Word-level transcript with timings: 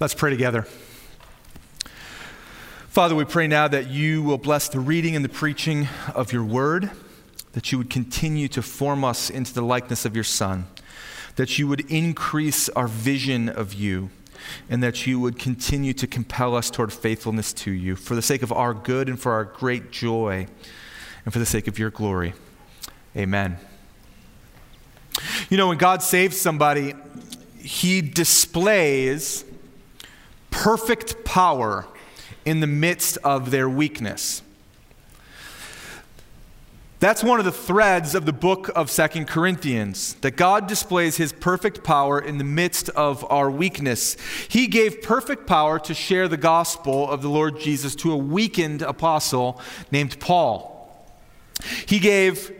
Let's 0.00 0.14
pray 0.14 0.30
together. 0.30 0.62
Father, 2.88 3.14
we 3.14 3.26
pray 3.26 3.46
now 3.46 3.68
that 3.68 3.88
you 3.90 4.22
will 4.22 4.38
bless 4.38 4.66
the 4.66 4.80
reading 4.80 5.14
and 5.14 5.22
the 5.22 5.28
preaching 5.28 5.88
of 6.14 6.32
your 6.32 6.42
word, 6.42 6.90
that 7.52 7.70
you 7.70 7.76
would 7.76 7.90
continue 7.90 8.48
to 8.48 8.62
form 8.62 9.04
us 9.04 9.28
into 9.28 9.52
the 9.52 9.60
likeness 9.60 10.06
of 10.06 10.14
your 10.14 10.24
Son, 10.24 10.68
that 11.36 11.58
you 11.58 11.68
would 11.68 11.82
increase 11.92 12.70
our 12.70 12.88
vision 12.88 13.50
of 13.50 13.74
you, 13.74 14.08
and 14.70 14.82
that 14.82 15.06
you 15.06 15.20
would 15.20 15.38
continue 15.38 15.92
to 15.92 16.06
compel 16.06 16.56
us 16.56 16.70
toward 16.70 16.94
faithfulness 16.94 17.52
to 17.52 17.70
you 17.70 17.94
for 17.94 18.14
the 18.14 18.22
sake 18.22 18.42
of 18.42 18.50
our 18.50 18.72
good 18.72 19.06
and 19.06 19.20
for 19.20 19.32
our 19.32 19.44
great 19.44 19.90
joy, 19.90 20.46
and 21.26 21.32
for 21.34 21.40
the 21.40 21.44
sake 21.44 21.68
of 21.68 21.78
your 21.78 21.90
glory. 21.90 22.32
Amen. 23.14 23.58
You 25.50 25.58
know, 25.58 25.68
when 25.68 25.76
God 25.76 26.02
saves 26.02 26.40
somebody, 26.40 26.94
he 27.58 28.00
displays 28.00 29.44
perfect 30.50 31.24
power 31.24 31.86
in 32.44 32.60
the 32.60 32.66
midst 32.66 33.18
of 33.18 33.50
their 33.50 33.68
weakness. 33.68 34.42
That's 36.98 37.24
one 37.24 37.38
of 37.38 37.46
the 37.46 37.52
threads 37.52 38.14
of 38.14 38.26
the 38.26 38.32
book 38.32 38.70
of 38.76 38.90
Second 38.90 39.26
Corinthians, 39.26 40.14
that 40.20 40.32
God 40.32 40.66
displays 40.66 41.16
his 41.16 41.32
perfect 41.32 41.82
power 41.82 42.20
in 42.20 42.36
the 42.36 42.44
midst 42.44 42.90
of 42.90 43.24
our 43.30 43.50
weakness. 43.50 44.18
He 44.48 44.66
gave 44.66 45.00
perfect 45.00 45.46
power 45.46 45.78
to 45.78 45.94
share 45.94 46.28
the 46.28 46.36
gospel 46.36 47.10
of 47.10 47.22
the 47.22 47.30
Lord 47.30 47.58
Jesus 47.58 47.94
to 47.96 48.12
a 48.12 48.16
weakened 48.18 48.82
apostle 48.82 49.58
named 49.90 50.20
Paul. 50.20 50.76
He 51.86 51.98
gave 52.00 52.52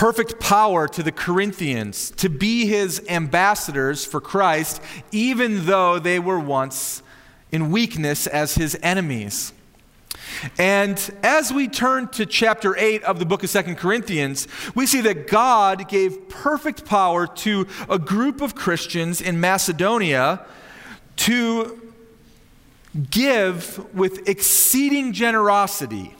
perfect 0.00 0.40
power 0.40 0.88
to 0.88 1.02
the 1.02 1.12
Corinthians 1.12 2.10
to 2.12 2.30
be 2.30 2.64
his 2.64 3.02
ambassadors 3.06 4.02
for 4.02 4.18
Christ, 4.18 4.80
even 5.12 5.66
though 5.66 5.98
they 5.98 6.18
were 6.18 6.40
once 6.40 7.02
in 7.52 7.70
weakness 7.70 8.26
as 8.26 8.54
his 8.54 8.78
enemies. 8.82 9.52
And 10.56 10.98
as 11.22 11.52
we 11.52 11.68
turn 11.68 12.08
to 12.12 12.24
chapter 12.24 12.74
8 12.78 13.02
of 13.02 13.18
the 13.18 13.26
book 13.26 13.44
of 13.44 13.50
Second 13.50 13.76
Corinthians, 13.76 14.48
we 14.74 14.86
see 14.86 15.02
that 15.02 15.26
God 15.26 15.86
gave 15.86 16.30
perfect 16.30 16.86
power 16.86 17.26
to 17.26 17.66
a 17.86 17.98
group 17.98 18.40
of 18.40 18.54
Christians 18.54 19.20
in 19.20 19.38
Macedonia 19.38 20.46
to 21.16 21.92
give 23.10 23.94
with 23.94 24.26
exceeding 24.26 25.12
generosity, 25.12 26.14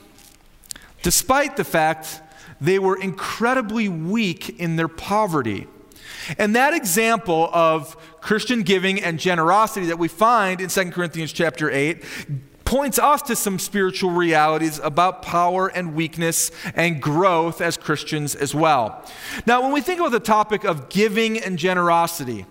despite 1.01 1.57
the 1.57 1.63
fact 1.63 2.21
they 2.61 2.79
were 2.79 2.95
incredibly 2.95 3.89
weak 3.89 4.59
in 4.59 4.75
their 4.75 4.87
poverty. 4.87 5.67
And 6.37 6.55
that 6.55 6.73
example 6.73 7.49
of 7.51 7.97
Christian 8.21 8.61
giving 8.61 9.01
and 9.01 9.19
generosity 9.19 9.87
that 9.87 9.97
we 9.97 10.07
find 10.07 10.61
in 10.61 10.69
2 10.69 10.91
Corinthians 10.91 11.33
chapter 11.33 11.69
8 11.71 12.03
points 12.63 12.99
us 12.99 13.21
to 13.23 13.35
some 13.35 13.59
spiritual 13.59 14.11
realities 14.11 14.79
about 14.81 15.23
power 15.23 15.67
and 15.67 15.93
weakness 15.93 16.51
and 16.75 17.01
growth 17.01 17.59
as 17.59 17.75
Christians 17.75 18.33
as 18.35 18.55
well. 18.55 19.03
Now, 19.45 19.61
when 19.61 19.73
we 19.73 19.81
think 19.81 19.99
about 19.99 20.11
the 20.13 20.21
topic 20.21 20.63
of 20.63 20.87
giving 20.87 21.37
and 21.39 21.57
generosity, 21.57 22.45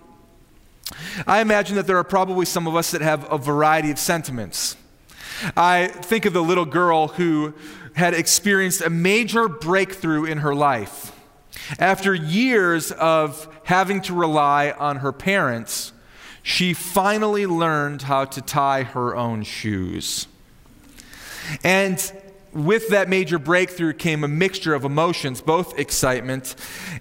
I 1.25 1.41
imagine 1.41 1.75
that 1.77 1.87
there 1.87 1.97
are 1.97 2.03
probably 2.03 2.45
some 2.45 2.67
of 2.67 2.75
us 2.75 2.91
that 2.91 3.01
have 3.01 3.31
a 3.31 3.37
variety 3.37 3.89
of 3.89 3.97
sentiments. 3.97 4.75
I 5.57 5.87
think 5.87 6.25
of 6.25 6.33
the 6.33 6.43
little 6.43 6.65
girl 6.65 7.07
who 7.07 7.53
had 7.95 8.13
experienced 8.13 8.81
a 8.81 8.89
major 8.89 9.47
breakthrough 9.47 10.25
in 10.25 10.39
her 10.39 10.55
life. 10.55 11.11
After 11.79 12.13
years 12.13 12.91
of 12.91 13.47
having 13.63 14.01
to 14.01 14.13
rely 14.13 14.71
on 14.71 14.97
her 14.97 15.11
parents, 15.11 15.93
she 16.43 16.73
finally 16.73 17.45
learned 17.45 18.03
how 18.03 18.25
to 18.25 18.41
tie 18.41 18.83
her 18.83 19.15
own 19.15 19.43
shoes. 19.43 20.27
And 21.63 22.11
with 22.53 22.89
that 22.89 23.09
major 23.09 23.39
breakthrough 23.39 23.93
came 23.93 24.23
a 24.23 24.27
mixture 24.27 24.73
of 24.73 24.83
emotions, 24.83 25.41
both 25.41 25.77
excitement 25.77 26.55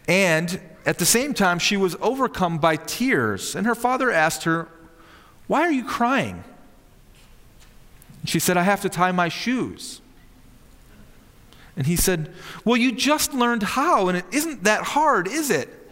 and 0.07 0.61
at 0.87 0.99
the 0.99 1.05
same 1.05 1.35
time, 1.35 1.59
she 1.59 1.77
was 1.77 1.97
overcome 2.01 2.59
by 2.59 2.77
tears. 2.77 3.55
And 3.55 3.67
her 3.67 3.75
father 3.75 4.11
asked 4.11 4.45
her, 4.45 4.69
Why 5.47 5.63
are 5.63 5.71
you 5.71 5.85
crying? 5.85 6.45
She 8.25 8.39
said, 8.39 8.57
I 8.57 8.63
have 8.63 8.81
to 8.83 8.89
tie 8.89 9.13
my 9.13 9.29
shoes. 9.29 10.00
And 11.81 11.87
he 11.87 11.97
said, 11.97 12.31
Well, 12.63 12.77
you 12.77 12.93
just 12.93 13.33
learned 13.33 13.63
how, 13.63 14.09
and 14.09 14.19
it 14.19 14.27
isn't 14.33 14.65
that 14.65 14.83
hard, 14.83 15.27
is 15.27 15.49
it? 15.49 15.91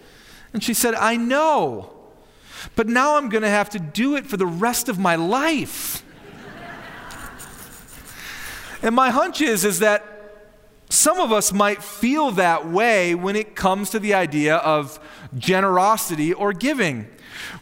And 0.52 0.62
she 0.62 0.74
said, 0.74 0.94
I 0.94 1.16
know, 1.16 1.94
but 2.76 2.86
now 2.86 3.16
I'm 3.16 3.30
going 3.30 3.40
to 3.42 3.48
have 3.48 3.70
to 3.70 3.78
do 3.78 4.14
it 4.14 4.26
for 4.26 4.36
the 4.36 4.44
rest 4.44 4.90
of 4.90 4.98
my 4.98 5.16
life. 5.16 6.04
and 8.82 8.94
my 8.94 9.08
hunch 9.08 9.40
is, 9.40 9.64
is 9.64 9.78
that 9.78 10.04
some 10.90 11.20
of 11.20 11.32
us 11.32 11.54
might 11.54 11.82
feel 11.82 12.32
that 12.32 12.68
way 12.68 13.14
when 13.14 13.34
it 13.34 13.56
comes 13.56 13.88
to 13.88 13.98
the 13.98 14.12
idea 14.12 14.56
of 14.56 15.00
generosity 15.38 16.34
or 16.34 16.52
giving. 16.52 17.08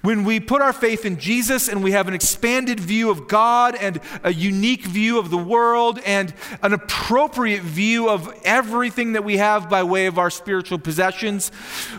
When 0.06 0.22
we 0.22 0.38
put 0.38 0.62
our 0.62 0.72
faith 0.72 1.04
in 1.04 1.18
Jesus 1.18 1.66
and 1.66 1.82
we 1.82 1.90
have 1.90 2.06
an 2.06 2.14
expanded 2.14 2.78
view 2.78 3.10
of 3.10 3.26
God 3.26 3.74
and 3.74 4.00
a 4.22 4.32
unique 4.32 4.84
view 4.84 5.18
of 5.18 5.30
the 5.30 5.36
world 5.36 5.98
and 6.06 6.32
an 6.62 6.72
appropriate 6.72 7.62
view 7.62 8.08
of 8.08 8.32
everything 8.44 9.14
that 9.14 9.24
we 9.24 9.38
have 9.38 9.68
by 9.68 9.82
way 9.82 10.06
of 10.06 10.16
our 10.16 10.30
spiritual 10.30 10.78
possessions, 10.78 11.50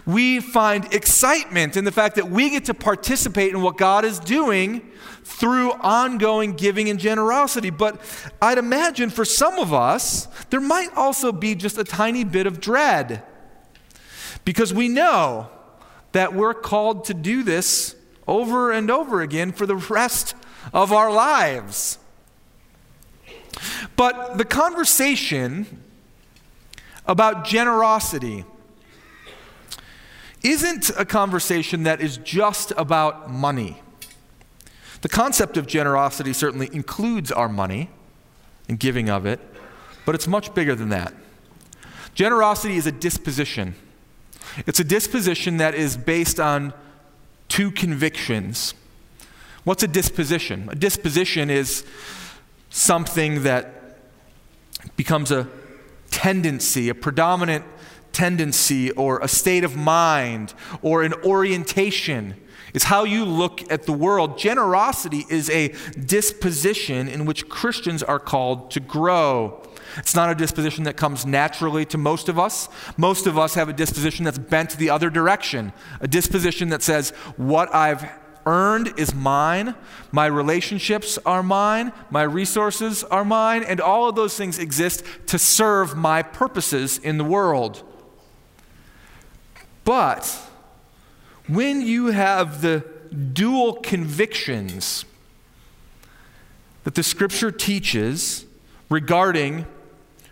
we 0.06 0.40
find 0.40 0.94
excitement 0.94 1.76
in 1.76 1.84
the 1.84 1.92
fact 1.92 2.16
that 2.16 2.30
we 2.30 2.50
get 2.50 2.64
to 2.64 2.74
participate 2.74 3.54
in 3.54 3.62
what 3.62 3.76
God 3.76 4.06
is 4.06 4.20
doing 4.20 4.90
through 5.26 5.74
ongoing 5.74 6.54
giving 6.54 6.88
and 6.88 7.02
generosity. 7.02 7.72
But 7.72 8.00
I'd 8.42 8.58
imagine 8.58 9.10
for 9.10 9.26
some 9.26 9.60
of 9.60 9.74
us, 9.74 10.30
there 10.50 10.62
might 10.62 10.96
also 10.96 11.34
be 11.34 11.56
just 11.56 11.78
a 11.78 11.84
tiny 11.84 12.24
bit 12.24 12.48
of 12.48 12.62
dread 12.62 13.22
because 14.46 14.74
we 14.74 14.88
know 14.88 15.50
that 16.14 16.34
we're 16.34 16.54
called 16.54 17.04
to 17.04 17.14
do 17.14 17.44
this 17.44 17.96
over 18.28 18.72
and 18.72 18.92
over 18.92 19.22
again 19.22 19.52
for 19.52 19.66
the 19.66 19.76
rest 19.76 20.36
of 20.74 20.92
our 20.92 21.12
lives. 21.12 21.98
But 23.96 24.38
the 24.38 24.46
conversation 24.46 25.82
about 27.06 27.46
generosity 27.46 28.46
isn't 30.44 30.92
a 30.98 31.06
conversation 31.06 31.84
that 31.84 32.02
is 32.02 32.18
just 32.18 32.72
about 32.78 33.32
money. 33.32 33.82
The 35.02 35.10
concept 35.10 35.58
of 35.58 35.68
generosity 35.68 36.34
certainly 36.34 36.70
includes 36.74 37.32
our 37.32 37.50
money 37.50 37.90
and 38.68 38.80
giving 38.80 39.10
of 39.10 39.26
it, 39.26 39.40
but 40.06 40.16
it's 40.16 40.28
much 40.28 40.54
bigger 40.54 40.76
than 40.76 40.90
that. 40.90 41.14
Generosity 42.14 42.78
is 42.78 42.88
a 42.88 42.92
disposition. 42.92 43.76
It's 44.66 44.80
a 44.80 44.84
disposition 44.84 45.58
that 45.58 45.76
is 45.76 45.98
based 45.98 46.40
on 46.40 46.74
two 47.48 47.72
convictions. 47.72 48.74
What's 49.64 49.84
a 49.84 49.88
disposition? 49.88 50.70
A 50.72 50.76
disposition 50.76 51.50
is 51.50 51.86
something 52.70 53.44
that 53.44 54.00
becomes 54.96 55.32
a 55.32 55.48
tendency, 56.10 56.90
a 56.90 56.96
predominant 56.96 57.66
tendency, 58.14 58.92
or 58.92 59.20
a 59.20 59.28
state 59.28 59.64
of 59.64 59.76
mind, 59.76 60.54
or 60.82 61.04
an 61.04 61.14
orientation. 61.26 62.36
It's 62.74 62.86
how 62.86 63.04
you 63.04 63.26
look 63.26 63.72
at 63.72 63.84
the 63.84 63.94
world. 63.94 64.38
Generosity 64.38 65.26
is 65.30 65.50
a 65.50 65.70
disposition 66.06 67.08
in 67.08 67.26
which 67.26 67.50
Christians 67.50 68.04
are 68.04 68.20
called 68.20 68.72
to 68.72 68.80
grow. 68.80 69.62
It's 69.98 70.16
not 70.16 70.30
a 70.30 70.36
disposition 70.36 70.84
that 70.86 70.98
comes 70.98 71.26
naturally 71.26 71.86
to 71.86 71.98
most 71.98 72.30
of 72.30 72.38
us. 72.38 72.70
Most 72.98 73.28
of 73.28 73.38
us 73.38 73.56
have 73.56 73.70
a 73.70 73.74
disposition 73.74 74.26
that's 74.26 74.38
bent 74.38 74.78
the 74.78 74.90
other 74.90 75.10
direction, 75.10 75.74
a 76.02 76.08
disposition 76.08 76.70
that 76.70 76.84
says, 76.84 77.12
What 77.36 77.74
I've 77.74 78.10
earned 78.46 78.94
is 78.98 79.14
mine, 79.14 79.76
my 80.12 80.26
relationships 80.26 81.20
are 81.26 81.44
mine, 81.44 81.92
my 82.10 82.24
resources 82.24 83.04
are 83.04 83.26
mine, 83.26 83.64
and 83.64 83.82
all 83.82 84.08
of 84.08 84.16
those 84.16 84.38
things 84.38 84.58
exist 84.58 85.04
to 85.28 85.38
serve 85.38 85.98
my 85.98 86.24
purposes 86.24 86.98
in 86.98 87.18
the 87.18 87.26
world. 87.26 87.84
But 89.84 90.50
when 91.48 91.82
you 91.82 92.08
have 92.08 92.62
the 92.62 92.86
dual 93.34 93.76
convictions 93.76 95.06
that 96.84 96.96
the 96.96 97.04
scripture 97.04 97.52
teaches 97.52 98.46
regarding 98.90 99.66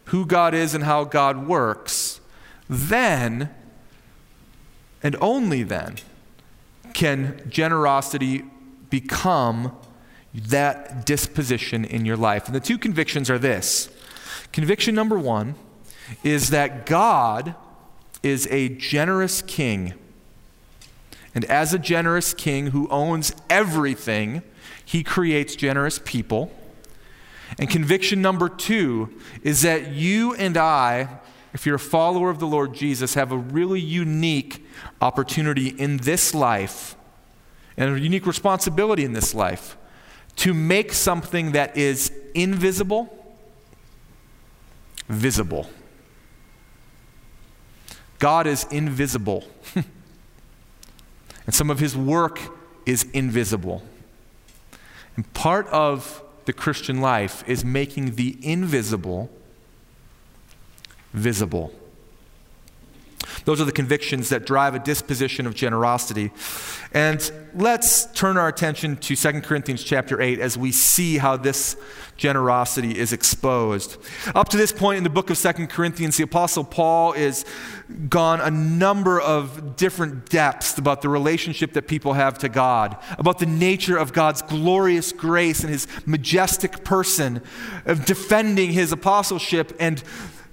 who 0.05 0.25
God 0.25 0.53
is 0.53 0.73
and 0.73 0.83
how 0.83 1.03
God 1.03 1.47
works, 1.47 2.19
then, 2.69 3.49
and 5.03 5.15
only 5.21 5.63
then, 5.63 5.97
can 6.93 7.41
generosity 7.49 8.43
become 8.89 9.75
that 10.33 11.05
disposition 11.05 11.85
in 11.85 12.05
your 12.05 12.17
life. 12.17 12.45
And 12.45 12.55
the 12.55 12.59
two 12.59 12.77
convictions 12.77 13.29
are 13.29 13.39
this 13.39 13.89
conviction 14.51 14.95
number 14.95 15.17
one 15.17 15.55
is 16.23 16.49
that 16.51 16.85
God 16.85 17.55
is 18.21 18.47
a 18.51 18.69
generous 18.69 19.41
king, 19.41 19.93
And 21.35 21.43
as 21.45 21.73
a 21.73 21.79
generous 21.79 22.33
king 22.33 22.67
who 22.67 22.87
owns 22.87 23.35
everything, 23.49 24.41
he 24.83 25.03
creates 25.03 25.55
generous 25.57 25.99
people. 26.03 26.49
And 27.59 27.69
conviction 27.69 28.21
number 28.21 28.49
two 28.49 29.09
is 29.43 29.61
that 29.61 29.91
you 29.91 30.33
and 30.35 30.57
I, 30.57 31.19
if 31.53 31.65
you're 31.65 31.75
a 31.75 31.79
follower 31.79 32.29
of 32.29 32.39
the 32.39 32.47
Lord 32.47 32.73
Jesus, 32.73 33.13
have 33.13 33.31
a 33.31 33.37
really 33.37 33.79
unique 33.79 34.65
opportunity 35.01 35.69
in 35.69 35.97
this 35.97 36.33
life 36.33 36.95
and 37.77 37.95
a 37.95 37.99
unique 37.99 38.25
responsibility 38.25 39.03
in 39.03 39.13
this 39.13 39.33
life 39.33 39.77
to 40.37 40.53
make 40.53 40.91
something 40.91 41.53
that 41.53 41.77
is 41.77 42.11
invisible 42.33 43.25
visible. 45.07 45.67
God 48.19 48.47
is 48.47 48.65
invisible, 48.71 49.43
and 49.75 49.85
some 51.53 51.69
of 51.69 51.79
his 51.79 51.95
work 51.95 52.39
is 52.85 53.03
invisible. 53.13 53.83
And 55.15 55.31
part 55.33 55.67
of 55.67 56.23
the 56.45 56.53
Christian 56.53 57.01
life 57.01 57.43
is 57.47 57.65
making 57.65 58.15
the 58.15 58.37
invisible 58.41 59.29
visible. 61.13 61.73
Those 63.45 63.61
are 63.61 63.65
the 63.65 63.71
convictions 63.71 64.29
that 64.29 64.45
drive 64.45 64.75
a 64.75 64.79
disposition 64.79 65.45
of 65.45 65.55
generosity. 65.55 66.31
And 66.93 67.31
let's 67.53 68.05
turn 68.13 68.37
our 68.37 68.47
attention 68.47 68.97
to 68.97 69.15
2 69.15 69.41
Corinthians 69.41 69.83
chapter 69.83 70.21
8 70.21 70.39
as 70.39 70.57
we 70.57 70.71
see 70.71 71.17
how 71.17 71.37
this 71.37 71.75
generosity 72.17 72.97
is 72.97 73.11
exposed. 73.11 73.97
Up 74.33 74.49
to 74.49 74.57
this 74.57 74.71
point 74.71 74.97
in 74.97 75.03
the 75.03 75.09
book 75.09 75.29
of 75.29 75.37
2 75.37 75.67
Corinthians, 75.67 76.17
the 76.17 76.23
apostle 76.23 76.63
Paul 76.63 77.13
is 77.13 77.45
gone 78.09 78.41
a 78.41 78.49
number 78.49 79.19
of 79.19 79.75
different 79.75 80.29
depths 80.29 80.77
about 80.77 81.01
the 81.01 81.09
relationship 81.09 81.73
that 81.73 81.87
people 81.87 82.13
have 82.13 82.37
to 82.39 82.49
God, 82.49 82.97
about 83.17 83.39
the 83.39 83.45
nature 83.45 83.97
of 83.97 84.13
God's 84.13 84.41
glorious 84.41 85.11
grace 85.11 85.61
and 85.61 85.69
his 85.69 85.87
majestic 86.05 86.83
person, 86.83 87.41
of 87.85 88.05
defending 88.05 88.71
his 88.71 88.91
apostleship 88.91 89.75
and 89.79 90.01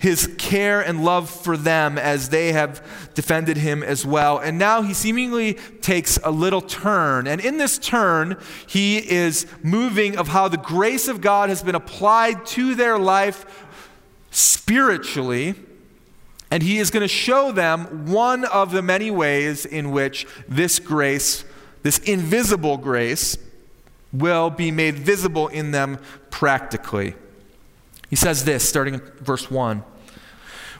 his 0.03 0.35
care 0.37 0.81
and 0.81 1.05
love 1.05 1.31
for 1.31 1.57
them 1.57 1.97
as 1.97 2.31
they 2.31 2.51
have 2.51 2.85
defended 3.15 3.57
him 3.57 3.85
as 3.85 4.05
well. 4.05 4.37
And 4.37 4.59
now 4.59 4.83
he 4.83 4.95
seemingly 4.95 5.55
takes 5.81 6.19
a 6.25 6.31
little 6.33 6.61
turn. 6.61 7.29
And 7.29 7.41
in 7.41 7.57
this 7.57 7.79
turn, 7.79 8.37
he 8.67 8.99
is 8.99 9.47
moving 9.63 10.19
of 10.19 10.27
how 10.27 10.49
the 10.49 10.57
grace 10.57 11.07
of 11.07 11.21
God 11.21 11.51
has 11.51 11.63
been 11.63 11.77
applied 11.77 12.45
to 12.47 12.75
their 12.75 12.99
life 12.99 13.65
spiritually. 14.33 15.55
And 16.51 16.65
he 16.65 16.79
is 16.81 16.91
going 16.91 17.03
to 17.03 17.09
show 17.09 17.53
them 17.53 18.11
one 18.11 18.45
of 18.45 18.73
the 18.73 18.83
many 18.83 19.13
ways 19.13 19.65
in 19.65 19.93
which 19.93 20.27
this 20.49 20.81
grace, 20.81 21.45
this 21.85 21.99
invisible 21.99 22.77
grace, 22.77 23.39
will 24.13 24.51
be 24.51 24.73
made 24.73 24.97
visible 24.97 25.47
in 25.47 25.71
them 25.71 25.99
practically. 26.29 27.15
He 28.11 28.17
says 28.17 28.45
this, 28.45 28.69
starting 28.69 28.95
in 28.95 29.01
verse 29.21 29.49
1. 29.49 29.85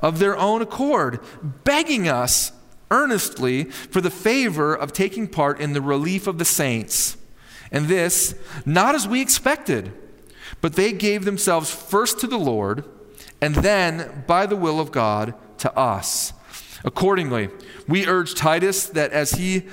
of 0.00 0.18
their 0.18 0.36
own 0.36 0.62
accord, 0.62 1.20
begging 1.64 2.08
us 2.08 2.52
earnestly 2.90 3.64
for 3.64 4.00
the 4.00 4.10
favor 4.10 4.74
of 4.74 4.92
taking 4.92 5.28
part 5.28 5.60
in 5.60 5.72
the 5.72 5.82
relief 5.82 6.26
of 6.26 6.38
the 6.38 6.44
saints. 6.44 7.16
And 7.70 7.86
this, 7.86 8.34
not 8.64 8.94
as 8.94 9.06
we 9.06 9.20
expected, 9.20 9.92
but 10.60 10.74
they 10.74 10.92
gave 10.92 11.24
themselves 11.24 11.70
first 11.70 12.18
to 12.20 12.26
the 12.26 12.38
Lord, 12.38 12.84
and 13.40 13.54
then, 13.56 14.24
by 14.26 14.46
the 14.46 14.56
will 14.56 14.80
of 14.80 14.90
God, 14.90 15.34
to 15.58 15.76
us. 15.76 16.32
Accordingly, 16.84 17.50
we 17.86 18.06
urge 18.06 18.34
Titus 18.34 18.86
that 18.86 19.12
as 19.12 19.32
he 19.32 19.64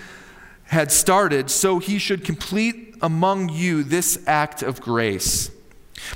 had 0.66 0.92
started, 0.92 1.50
so 1.50 1.80
he 1.80 1.98
should 2.00 2.24
complete 2.24 2.96
among 3.02 3.50
you 3.50 3.84
this 3.84 4.20
act 4.28 4.62
of 4.64 4.82
grace. 4.82 5.52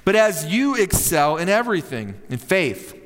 But 0.03 0.15
as 0.15 0.45
you 0.47 0.75
excel 0.75 1.37
in 1.37 1.49
everything, 1.49 2.19
in 2.29 2.37
faith, 2.37 2.98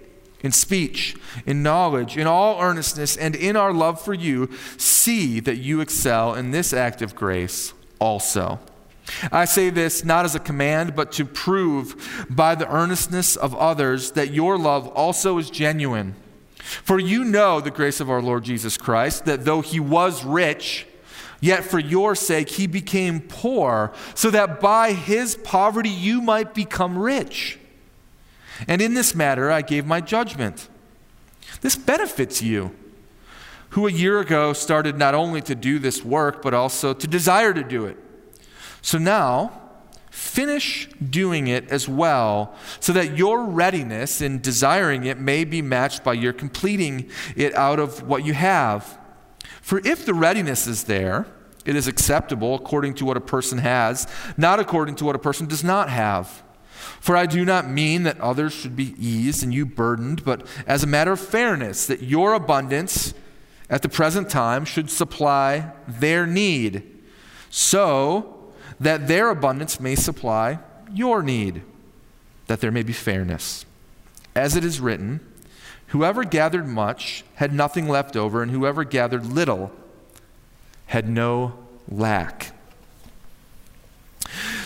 in 0.44 0.51
speech, 0.51 1.16
in 1.45 1.63
knowledge, 1.63 2.18
in 2.18 2.28
all 2.28 2.62
earnestness, 2.62 3.18
and 3.18 3.36
in 3.36 3.56
our 3.56 3.74
love 3.74 4.00
for 4.00 4.13
you, 4.13 4.50
see 4.78 5.40
that 5.40 5.57
you 5.57 5.81
excel 5.81 6.36
in 6.36 6.51
this 6.51 6.74
act 6.74 7.01
of 7.01 7.16
grace 7.16 7.74
also. 7.98 8.60
I 9.31 9.45
say 9.45 9.69
this 9.69 10.04
not 10.04 10.25
as 10.25 10.36
a 10.36 10.40
command, 10.40 10.95
but 10.95 11.12
to 11.13 11.25
prove 11.25 12.25
by 12.30 12.56
the 12.56 12.72
earnestness 12.72 13.36
of 13.36 13.56
others 13.56 14.12
that 14.12 14.31
your 14.31 14.57
love 14.57 14.88
also 14.90 15.38
is 15.38 15.50
genuine. 15.50 16.16
For 16.57 17.00
you 17.00 17.24
know 17.24 17.60
the 17.60 17.72
grace 17.72 18.00
of 18.00 18.10
our 18.10 18.22
Lord 18.22 18.44
Jesus 18.44 18.78
Christ, 18.78 19.25
that 19.25 19.45
though 19.45 19.62
he 19.62 19.80
was 19.80 20.24
rich, 20.24 20.88
Yet 21.44 21.66
for 21.66 21.78
your 21.78 22.16
sake 22.16 22.48
he 22.48 22.68
became 22.68 23.19
poor, 23.19 23.92
so 24.16 24.31
that 24.31 24.62
by 24.62 24.94
his 24.94 25.36
poverty 25.36 25.90
you 25.90 26.22
might 26.22 26.54
become 26.54 26.98
rich. 26.98 27.60
And 28.67 28.81
in 28.81 28.94
this 28.94 29.15
matter, 29.15 29.51
I 29.51 29.61
gave 29.61 29.85
my 29.85 30.01
judgment. 30.01 30.69
This 31.61 31.75
benefits 31.75 32.41
you, 32.41 32.75
who 33.69 33.88
a 33.88 33.91
year 33.91 34.19
ago 34.19 34.53
started 34.53 34.97
not 34.97 35.15
only 35.15 35.41
to 35.41 35.55
do 35.55 35.79
this 35.79 36.03
work, 36.03 36.41
but 36.41 36.53
also 36.53 36.94
to 36.94 37.07
desire 37.07 37.53
to 37.53 37.63
do 37.63 37.85
it. 37.85 37.97
So 38.81 38.97
now, 38.97 39.61
finish 40.11 40.88
doing 40.97 41.47
it 41.47 41.67
as 41.69 41.88
well, 41.88 42.53
so 42.79 42.94
that 42.94 43.17
your 43.17 43.44
readiness 43.44 44.21
in 44.21 44.41
desiring 44.41 45.06
it 45.06 45.17
may 45.17 45.44
be 45.44 45.61
matched 45.61 46.03
by 46.03 46.13
your 46.13 46.33
completing 46.33 47.09
it 47.35 47.53
out 47.56 47.79
of 47.79 48.03
what 48.07 48.23
you 48.23 48.33
have. 48.33 48.99
For 49.61 49.81
if 49.85 50.06
the 50.06 50.13
readiness 50.13 50.67
is 50.67 50.83
there, 50.83 51.25
it 51.65 51.75
is 51.75 51.88
acceptable 51.88 52.56
according 52.56 52.94
to 52.95 53.06
what 53.06 53.17
a 53.17 53.21
person 53.21 53.57
has, 53.59 54.07
not 54.38 54.59
according 54.59 54.95
to 54.95 55.06
what 55.06 55.15
a 55.15 55.19
person 55.19 55.47
does 55.47 55.63
not 55.63 55.89
have. 55.89 56.44
For 57.03 57.17
I 57.17 57.25
do 57.25 57.44
not 57.44 57.69
mean 57.69 58.04
that 58.04 58.21
others 58.21 58.54
should 58.54 58.78
be 58.78 58.95
eased 58.97 59.44
and 59.44 59.54
you 59.54 59.66
burdened, 59.66 60.23
but 60.23 60.47
as 60.66 60.85
a 60.85 60.87
matter 60.87 61.11
of 61.11 61.19
fairness, 61.19 61.85
that 61.87 62.01
your 62.01 62.33
abundance 62.33 63.13
at 63.69 63.81
the 63.81 63.89
present 63.89 64.30
time 64.30 64.63
should 64.63 64.89
supply 64.89 65.73
their 65.85 66.25
need, 66.25 66.81
so 67.49 68.54
that 68.80 69.09
their 69.09 69.30
abundance 69.30 69.81
may 69.81 69.95
supply 69.95 70.59
your 70.94 71.21
need, 71.21 71.63
that 72.47 72.61
there 72.61 72.71
may 72.71 72.83
be 72.83 72.94
fairness. 72.94 73.66
As 74.33 74.56
it 74.56 74.63
is 74.63 74.80
written, 74.80 75.19
whoever 75.87 76.23
gathered 76.23 76.69
much 76.69 77.25
had 77.35 77.51
nothing 77.51 77.89
left 77.89 78.16
over, 78.16 78.42
and 78.42 78.49
whoever 78.49 78.85
gathered 78.85 79.25
little 79.25 79.73
had 80.85 81.09
no 81.09 81.59
lack. 81.89 82.53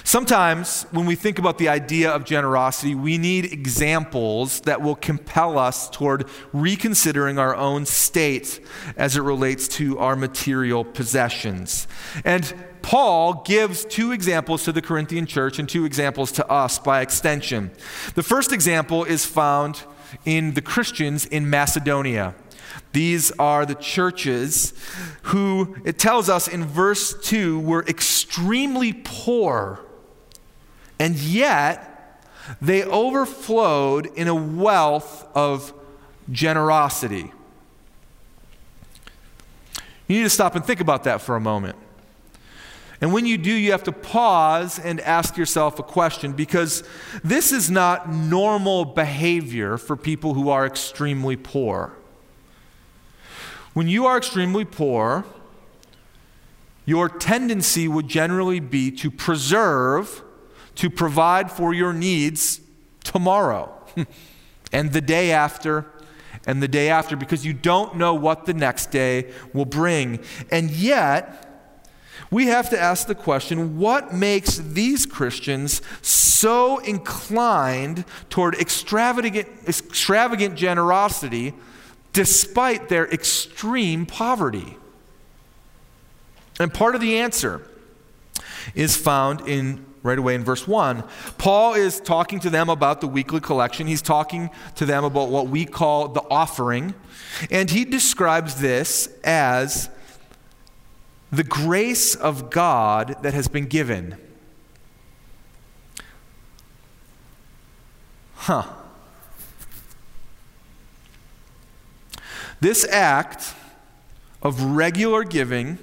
Sometimes, 0.07 0.83
when 0.91 1.05
we 1.05 1.15
think 1.15 1.37
about 1.37 1.57
the 1.57 1.67
idea 1.67 2.09
of 2.09 2.23
generosity, 2.23 2.95
we 2.95 3.17
need 3.17 3.51
examples 3.51 4.61
that 4.61 4.81
will 4.81 4.95
compel 4.95 5.59
us 5.59 5.89
toward 5.89 6.29
reconsidering 6.53 7.37
our 7.37 7.53
own 7.53 7.85
state 7.85 8.65
as 8.95 9.17
it 9.17 9.21
relates 9.21 9.67
to 9.67 9.99
our 9.99 10.15
material 10.15 10.85
possessions. 10.85 11.89
And 12.23 12.53
Paul 12.81 13.43
gives 13.43 13.83
two 13.83 14.13
examples 14.13 14.63
to 14.63 14.71
the 14.71 14.81
Corinthian 14.81 15.25
church 15.25 15.59
and 15.59 15.67
two 15.67 15.83
examples 15.83 16.31
to 16.31 16.49
us 16.49 16.79
by 16.79 17.01
extension. 17.01 17.71
The 18.15 18.23
first 18.23 18.53
example 18.53 19.03
is 19.03 19.25
found 19.25 19.83
in 20.23 20.53
the 20.53 20.61
Christians 20.61 21.25
in 21.25 21.49
Macedonia. 21.49 22.33
These 22.93 23.31
are 23.31 23.65
the 23.65 23.75
churches 23.75 24.73
who, 25.23 25.75
it 25.83 25.99
tells 25.99 26.29
us 26.29 26.47
in 26.47 26.63
verse 26.63 27.13
2, 27.27 27.59
were 27.59 27.83
extremely 27.89 28.93
poor 28.93 29.83
and 30.99 31.15
yet, 31.15 32.23
they 32.61 32.83
overflowed 32.83 34.07
in 34.15 34.27
a 34.27 34.35
wealth 34.35 35.27
of 35.35 35.73
generosity. 36.31 37.31
You 40.07 40.17
need 40.17 40.23
to 40.23 40.29
stop 40.29 40.55
and 40.55 40.65
think 40.65 40.79
about 40.79 41.03
that 41.03 41.21
for 41.21 41.35
a 41.35 41.41
moment. 41.41 41.75
And 42.99 43.13
when 43.13 43.25
you 43.25 43.37
do, 43.37 43.51
you 43.51 43.71
have 43.71 43.83
to 43.83 43.91
pause 43.91 44.79
and 44.79 44.99
ask 45.01 45.37
yourself 45.37 45.77
a 45.77 45.83
question 45.83 46.33
because 46.33 46.83
this 47.23 47.51
is 47.51 47.69
not 47.69 48.09
normal 48.11 48.85
behavior 48.85 49.77
for 49.77 49.95
people 49.95 50.33
who 50.33 50.49
are 50.49 50.65
extremely 50.65 51.35
poor. 51.35 51.93
When 53.73 53.87
you 53.87 54.07
are 54.07 54.17
extremely 54.17 54.65
poor, 54.65 55.25
your 56.85 57.09
tendency 57.09 57.87
would 57.87 58.07
generally 58.07 58.59
be 58.59 58.89
to 58.91 59.11
preserve, 59.11 60.23
to 60.77 60.89
provide 60.89 61.51
for 61.51 61.73
your 61.73 61.91
needs 61.91 62.61
tomorrow 63.03 63.71
and 64.71 64.93
the 64.93 65.01
day 65.01 65.31
after 65.31 65.85
and 66.45 66.61
the 66.61 66.67
day 66.67 66.89
after 66.89 67.15
because 67.15 67.45
you 67.45 67.51
don't 67.51 67.97
know 67.97 68.13
what 68.13 68.45
the 68.45 68.53
next 68.53 68.91
day 68.91 69.31
will 69.53 69.65
bring. 69.65 70.19
And 70.51 70.69
yet, 70.69 71.43
we 72.29 72.47
have 72.47 72.69
to 72.69 72.79
ask 72.79 73.07
the 73.07 73.15
question 73.15 73.77
what 73.79 74.13
makes 74.13 74.57
these 74.57 75.05
Christians 75.05 75.81
so 76.01 76.77
inclined 76.79 78.05
toward 78.29 78.55
extravagant, 78.55 79.47
extravagant 79.67 80.55
generosity 80.55 81.53
despite 82.13 82.87
their 82.87 83.07
extreme 83.11 84.05
poverty? 84.05 84.77
And 86.59 86.71
part 86.71 86.93
of 86.93 87.01
the 87.01 87.17
answer 87.17 87.67
is 88.75 88.95
found 88.95 89.41
in 89.47 89.86
right 90.03 90.17
away 90.17 90.35
in 90.35 90.43
verse 90.43 90.67
1. 90.67 91.03
Paul 91.37 91.73
is 91.73 91.99
talking 91.99 92.39
to 92.41 92.49
them 92.49 92.69
about 92.69 93.01
the 93.01 93.07
weekly 93.07 93.39
collection. 93.39 93.87
He's 93.87 94.01
talking 94.01 94.49
to 94.75 94.85
them 94.85 95.03
about 95.03 95.29
what 95.29 95.47
we 95.47 95.65
call 95.65 96.09
the 96.09 96.23
offering. 96.29 96.93
And 97.51 97.69
he 97.69 97.85
describes 97.85 98.55
this 98.55 99.09
as 99.23 99.89
the 101.31 101.43
grace 101.43 102.15
of 102.15 102.49
God 102.49 103.17
that 103.21 103.33
has 103.33 103.47
been 103.47 103.65
given. 103.65 104.17
Huh. 108.35 108.63
This 112.59 112.87
act 112.87 113.53
of 114.41 114.61
regular 114.61 115.23
giving 115.23 115.77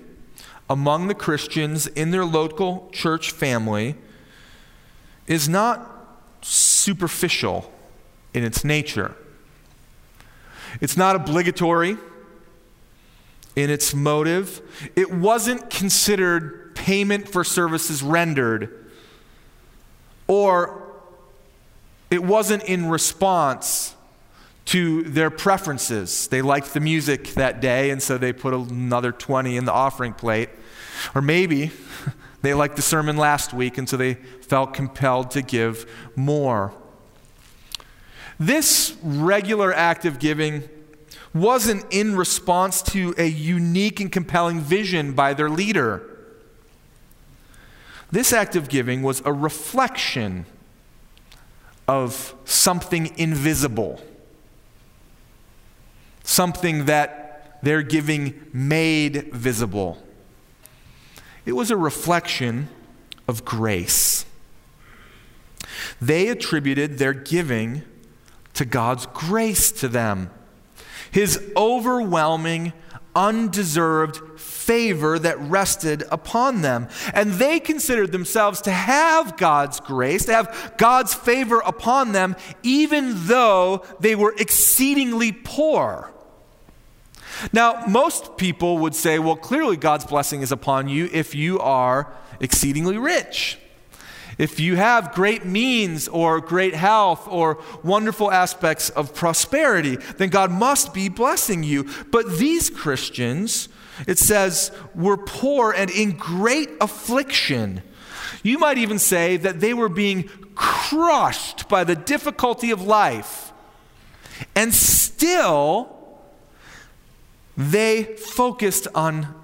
among 0.68 1.08
the 1.08 1.14
Christians 1.14 1.86
in 1.86 2.10
their 2.10 2.24
local 2.24 2.88
church 2.92 3.30
family 3.30 3.96
is 5.26 5.48
not 5.48 5.90
superficial 6.42 7.72
in 8.32 8.44
its 8.44 8.64
nature. 8.64 9.14
It's 10.80 10.96
not 10.96 11.16
obligatory 11.16 11.96
in 13.56 13.70
its 13.70 13.94
motive. 13.94 14.60
It 14.96 15.12
wasn't 15.12 15.70
considered 15.70 16.74
payment 16.74 17.28
for 17.28 17.44
services 17.44 18.02
rendered, 18.02 18.90
or 20.26 20.82
it 22.10 22.22
wasn't 22.22 22.64
in 22.64 22.86
response 22.86 23.93
to 24.66 25.02
their 25.02 25.30
preferences. 25.30 26.28
They 26.28 26.42
liked 26.42 26.72
the 26.74 26.80
music 26.80 27.34
that 27.34 27.60
day, 27.60 27.90
and 27.90 28.02
so 28.02 28.16
they 28.18 28.32
put 28.32 28.54
another 28.54 29.12
20 29.12 29.56
in 29.56 29.64
the 29.64 29.72
offering 29.72 30.14
plate. 30.14 30.48
Or 31.14 31.20
maybe 31.20 31.70
they 32.42 32.54
liked 32.54 32.76
the 32.76 32.82
sermon 32.82 33.16
last 33.16 33.52
week, 33.52 33.78
and 33.78 33.88
so 33.88 33.96
they 33.96 34.14
felt 34.14 34.74
compelled 34.74 35.30
to 35.32 35.42
give 35.42 35.90
more. 36.16 36.72
This 38.38 38.96
regular 39.02 39.72
act 39.72 40.04
of 40.04 40.18
giving 40.18 40.68
wasn't 41.32 41.84
in 41.90 42.16
response 42.16 42.80
to 42.80 43.14
a 43.18 43.26
unique 43.26 44.00
and 44.00 44.10
compelling 44.10 44.60
vision 44.60 45.12
by 45.12 45.34
their 45.34 45.50
leader. 45.50 46.02
This 48.10 48.32
act 48.32 48.54
of 48.54 48.68
giving 48.68 49.02
was 49.02 49.20
a 49.24 49.32
reflection 49.32 50.46
of 51.88 52.34
something 52.44 53.12
invisible, 53.18 54.00
something 56.24 56.86
that 56.86 57.60
their 57.62 57.82
giving 57.82 58.48
made 58.52 59.32
visible. 59.32 60.02
It 61.46 61.52
was 61.52 61.70
a 61.70 61.76
reflection 61.76 62.68
of 63.28 63.44
grace. 63.44 64.26
They 66.00 66.28
attributed 66.28 66.98
their 66.98 67.12
giving 67.12 67.82
to 68.54 68.64
God's 68.64 69.06
grace 69.06 69.70
to 69.72 69.88
them 69.88 70.30
his 71.10 71.40
overwhelming, 71.56 72.72
undeserved 73.14 74.40
favor 74.40 75.16
that 75.16 75.38
rested 75.38 76.02
upon 76.10 76.62
them. 76.62 76.88
And 77.12 77.34
they 77.34 77.60
considered 77.60 78.10
themselves 78.10 78.60
to 78.62 78.72
have 78.72 79.36
God's 79.36 79.78
grace, 79.78 80.24
to 80.24 80.32
have 80.32 80.74
God's 80.76 81.14
favor 81.14 81.60
upon 81.60 82.10
them, 82.10 82.34
even 82.64 83.26
though 83.26 83.84
they 84.00 84.16
were 84.16 84.34
exceedingly 84.36 85.30
poor. 85.30 86.13
Now, 87.52 87.84
most 87.86 88.36
people 88.36 88.78
would 88.78 88.94
say, 88.94 89.18
well, 89.18 89.36
clearly 89.36 89.76
God's 89.76 90.04
blessing 90.04 90.42
is 90.42 90.52
upon 90.52 90.88
you 90.88 91.08
if 91.12 91.34
you 91.34 91.58
are 91.60 92.12
exceedingly 92.40 92.98
rich. 92.98 93.58
If 94.36 94.58
you 94.58 94.76
have 94.76 95.14
great 95.14 95.44
means 95.44 96.08
or 96.08 96.40
great 96.40 96.74
health 96.74 97.28
or 97.28 97.62
wonderful 97.82 98.32
aspects 98.32 98.90
of 98.90 99.14
prosperity, 99.14 99.96
then 100.16 100.28
God 100.28 100.50
must 100.50 100.92
be 100.92 101.08
blessing 101.08 101.62
you. 101.62 101.88
But 102.10 102.38
these 102.38 102.68
Christians, 102.68 103.68
it 104.08 104.18
says, 104.18 104.72
were 104.94 105.16
poor 105.16 105.72
and 105.72 105.88
in 105.90 106.16
great 106.16 106.70
affliction. 106.80 107.82
You 108.42 108.58
might 108.58 108.78
even 108.78 108.98
say 108.98 109.36
that 109.36 109.60
they 109.60 109.72
were 109.72 109.88
being 109.88 110.28
crushed 110.56 111.68
by 111.68 111.84
the 111.84 111.96
difficulty 111.96 112.72
of 112.72 112.82
life. 112.82 113.52
And 114.56 114.74
still, 114.74 115.93
they 117.56 118.04
focused 118.16 118.88
on 118.94 119.34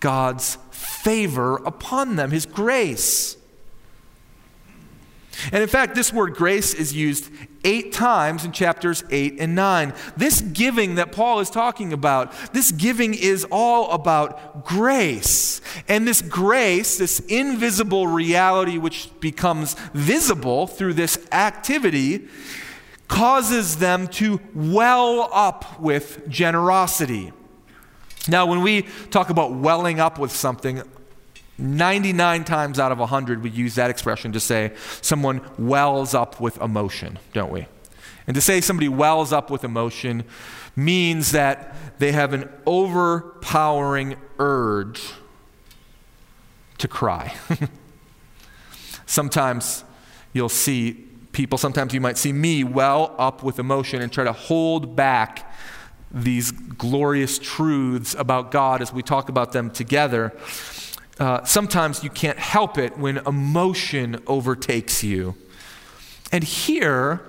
God's 0.00 0.56
favor 0.70 1.56
upon 1.58 2.16
them, 2.16 2.30
His 2.30 2.46
grace. 2.46 3.36
And 5.52 5.62
in 5.62 5.68
fact, 5.68 5.94
this 5.94 6.12
word 6.12 6.34
grace 6.34 6.74
is 6.74 6.92
used 6.92 7.30
eight 7.64 7.92
times 7.92 8.44
in 8.44 8.52
chapters 8.52 9.04
8 9.10 9.36
and 9.38 9.54
9. 9.54 9.94
This 10.16 10.40
giving 10.40 10.96
that 10.96 11.12
Paul 11.12 11.40
is 11.40 11.50
talking 11.50 11.92
about, 11.92 12.32
this 12.52 12.72
giving 12.72 13.14
is 13.14 13.46
all 13.50 13.90
about 13.92 14.64
grace. 14.64 15.60
And 15.88 16.06
this 16.06 16.20
grace, 16.20 16.98
this 16.98 17.20
invisible 17.20 18.06
reality 18.06 18.78
which 18.78 19.08
becomes 19.20 19.74
visible 19.94 20.66
through 20.66 20.94
this 20.94 21.18
activity, 21.32 22.28
causes 23.08 23.76
them 23.78 24.08
to 24.08 24.40
well 24.54 25.28
up 25.32 25.80
with 25.80 26.28
generosity. 26.28 27.32
Now, 28.28 28.46
when 28.46 28.62
we 28.62 28.82
talk 29.10 29.30
about 29.30 29.52
welling 29.52 30.00
up 30.00 30.18
with 30.18 30.32
something, 30.32 30.82
99 31.58 32.44
times 32.44 32.78
out 32.78 32.92
of 32.92 32.98
100, 32.98 33.42
we 33.42 33.50
use 33.50 33.74
that 33.74 33.90
expression 33.90 34.32
to 34.32 34.40
say 34.40 34.72
someone 35.00 35.40
wells 35.58 36.14
up 36.14 36.40
with 36.40 36.58
emotion, 36.60 37.18
don't 37.32 37.52
we? 37.52 37.66
And 38.26 38.34
to 38.34 38.40
say 38.40 38.60
somebody 38.60 38.88
wells 38.88 39.32
up 39.32 39.50
with 39.50 39.64
emotion 39.64 40.24
means 40.76 41.32
that 41.32 41.74
they 41.98 42.12
have 42.12 42.32
an 42.32 42.48
overpowering 42.66 44.16
urge 44.38 45.12
to 46.78 46.88
cry. 46.88 47.34
sometimes 49.06 49.84
you'll 50.32 50.48
see 50.48 50.92
people, 51.32 51.58
sometimes 51.58 51.92
you 51.92 52.00
might 52.00 52.16
see 52.16 52.32
me 52.32 52.64
well 52.64 53.14
up 53.18 53.42
with 53.42 53.58
emotion 53.58 54.00
and 54.00 54.12
try 54.12 54.24
to 54.24 54.32
hold 54.32 54.96
back 54.96 55.52
these 56.10 56.50
glorious 56.50 57.38
truths 57.38 58.14
about 58.18 58.50
God 58.50 58.82
as 58.82 58.92
we 58.92 59.02
talk 59.02 59.28
about 59.28 59.52
them 59.52 59.70
together 59.70 60.32
uh, 61.20 61.44
sometimes 61.44 62.02
you 62.02 62.08
can't 62.08 62.38
help 62.38 62.78
it 62.78 62.96
when 62.96 63.18
emotion 63.18 64.22
overtakes 64.26 65.04
you. 65.04 65.36
And 66.32 66.42
here, 66.42 67.20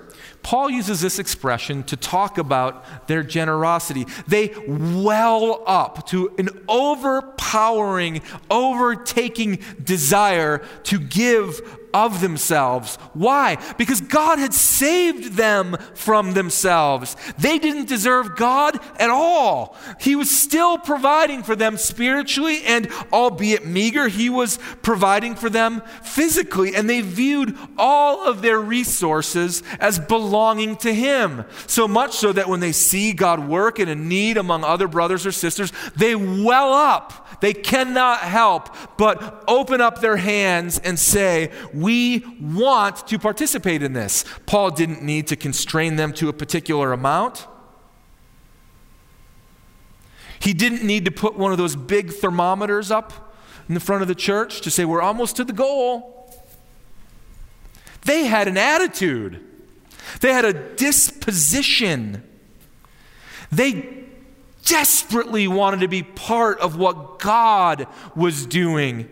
Paul 0.42 0.70
uses 0.70 1.02
this 1.02 1.18
expression 1.18 1.82
to 1.84 1.96
talk 1.96 2.38
about 2.38 3.06
their 3.06 3.22
generosity. 3.22 4.06
They 4.26 4.54
well 4.66 5.62
up 5.66 6.06
to 6.08 6.34
an 6.38 6.48
overpowering, 6.68 8.22
overtaking 8.50 9.58
desire 9.84 10.58
to 10.84 10.98
give 10.98 11.60
of 11.94 12.20
themselves. 12.20 12.96
Why? 13.12 13.58
Because 13.78 14.00
God 14.00 14.38
had 14.38 14.54
saved 14.54 15.34
them 15.34 15.76
from 15.94 16.32
themselves. 16.32 17.16
They 17.38 17.58
didn't 17.58 17.88
deserve 17.88 18.36
God 18.36 18.78
at 18.98 19.10
all. 19.10 19.76
He 20.00 20.16
was 20.16 20.30
still 20.30 20.78
providing 20.78 21.42
for 21.42 21.56
them 21.56 21.76
spiritually, 21.76 22.62
and 22.64 22.88
albeit 23.12 23.66
meager, 23.66 24.08
He 24.08 24.30
was 24.30 24.58
providing 24.82 25.34
for 25.34 25.50
them 25.50 25.82
physically. 26.02 26.74
And 26.74 26.88
they 26.88 27.00
viewed 27.00 27.56
all 27.78 28.28
of 28.28 28.42
their 28.42 28.58
resources 28.58 29.62
as 29.78 29.98
belonging 29.98 30.76
to 30.76 30.94
Him. 30.94 31.44
So 31.66 31.86
much 31.86 32.12
so 32.12 32.32
that 32.32 32.48
when 32.48 32.60
they 32.60 32.72
see 32.72 33.12
God 33.12 33.46
work 33.46 33.78
in 33.78 33.88
a 33.88 33.94
need 33.94 34.36
among 34.36 34.64
other 34.64 34.88
brothers 34.88 35.26
or 35.26 35.32
sisters, 35.32 35.72
they 35.96 36.14
well 36.14 36.72
up 36.72 37.22
they 37.42 37.52
cannot 37.52 38.20
help 38.20 38.68
but 38.96 39.44
open 39.48 39.80
up 39.80 40.00
their 40.00 40.16
hands 40.16 40.78
and 40.78 40.98
say, 40.98 41.50
We 41.82 42.20
want 42.40 43.06
to 43.08 43.18
participate 43.18 43.82
in 43.82 43.92
this. 43.92 44.24
Paul 44.46 44.70
didn't 44.70 45.02
need 45.02 45.26
to 45.28 45.36
constrain 45.36 45.96
them 45.96 46.12
to 46.14 46.28
a 46.28 46.32
particular 46.32 46.92
amount. 46.92 47.46
He 50.38 50.52
didn't 50.52 50.82
need 50.82 51.04
to 51.04 51.10
put 51.10 51.36
one 51.36 51.52
of 51.52 51.58
those 51.58 51.76
big 51.76 52.12
thermometers 52.12 52.90
up 52.90 53.34
in 53.68 53.74
the 53.74 53.80
front 53.80 54.02
of 54.02 54.08
the 54.08 54.14
church 54.14 54.60
to 54.62 54.70
say, 54.70 54.84
We're 54.84 55.02
almost 55.02 55.36
to 55.36 55.44
the 55.44 55.52
goal. 55.52 56.34
They 58.04 58.24
had 58.24 58.48
an 58.48 58.56
attitude, 58.56 59.40
they 60.20 60.32
had 60.32 60.44
a 60.44 60.52
disposition. 60.52 62.28
They 63.50 64.04
desperately 64.64 65.46
wanted 65.46 65.80
to 65.80 65.88
be 65.88 66.02
part 66.02 66.58
of 66.60 66.76
what 66.76 67.18
God 67.18 67.86
was 68.16 68.46
doing. 68.46 69.10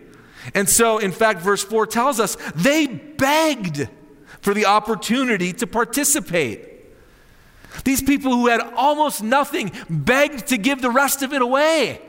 And 0.53 0.67
so, 0.67 0.97
in 0.97 1.11
fact, 1.11 1.41
verse 1.41 1.63
4 1.63 1.87
tells 1.87 2.19
us 2.19 2.37
they 2.55 2.87
begged 2.87 3.87
for 4.41 4.53
the 4.53 4.65
opportunity 4.65 5.53
to 5.53 5.67
participate. 5.67 6.67
These 7.83 8.01
people 8.01 8.31
who 8.31 8.47
had 8.47 8.61
almost 8.75 9.23
nothing 9.23 9.71
begged 9.89 10.47
to 10.47 10.57
give 10.57 10.81
the 10.81 10.89
rest 10.89 11.21
of 11.21 11.33
it 11.33 11.41
away. 11.41 12.01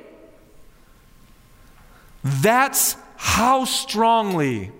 That's 2.24 2.96
how 3.16 3.64
strongly 3.64 4.72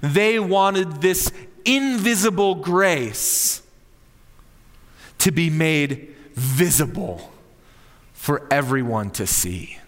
they 0.00 0.38
wanted 0.38 1.00
this 1.00 1.32
invisible 1.64 2.56
grace 2.56 3.62
to 5.18 5.30
be 5.30 5.50
made 5.50 6.14
visible 6.34 7.32
for 8.12 8.46
everyone 8.50 9.10
to 9.10 9.26
see. 9.26 9.78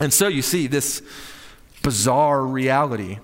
And 0.00 0.12
so 0.12 0.26
you 0.28 0.42
see 0.42 0.66
this 0.66 1.02
bizarre 1.82 2.44
reality, 2.44 3.18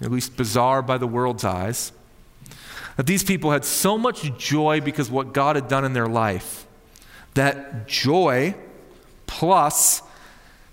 at 0.00 0.10
least 0.10 0.36
bizarre 0.36 0.82
by 0.82 0.98
the 0.98 1.06
world's 1.06 1.44
eyes, 1.44 1.92
that 2.96 3.06
these 3.06 3.22
people 3.22 3.50
had 3.52 3.64
so 3.64 3.96
much 3.96 4.36
joy 4.38 4.80
because 4.80 5.10
what 5.10 5.32
God 5.32 5.56
had 5.56 5.68
done 5.68 5.84
in 5.84 5.92
their 5.92 6.08
life 6.08 6.66
that 7.34 7.86
joy 7.88 8.54
plus 9.26 10.02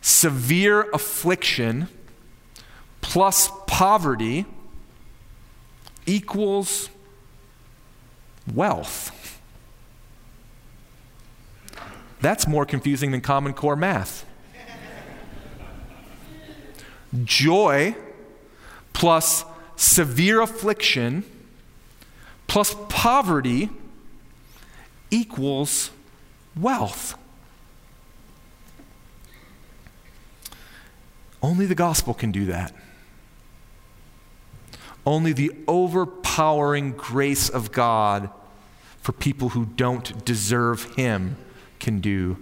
severe 0.01 0.89
affliction 0.91 1.87
plus 3.01 3.49
poverty 3.65 4.45
equals 6.05 6.89
wealth. 8.53 9.39
That's 12.21 12.47
more 12.47 12.65
confusing 12.65 13.11
than 13.11 13.21
Common 13.21 13.53
Core 13.53 13.77
math. 13.77 14.25
Joy 17.23 17.95
plus 18.93 19.45
severe 19.75 20.41
affliction 20.41 21.23
plus 22.47 22.75
poverty 22.89 23.69
equals 25.11 25.91
wealth. 26.55 27.17
Only 31.41 31.65
the 31.65 31.75
gospel 31.75 32.13
can 32.13 32.31
do 32.31 32.45
that. 32.45 32.73
Only 35.05 35.31
the 35.31 35.51
overpowering 35.67 36.91
grace 36.91 37.49
of 37.49 37.71
God 37.71 38.29
for 39.01 39.13
people 39.13 39.49
who 39.49 39.65
don't 39.65 40.25
deserve 40.25 40.95
Him 40.95 41.37
can 41.79 42.01
do 42.01 42.37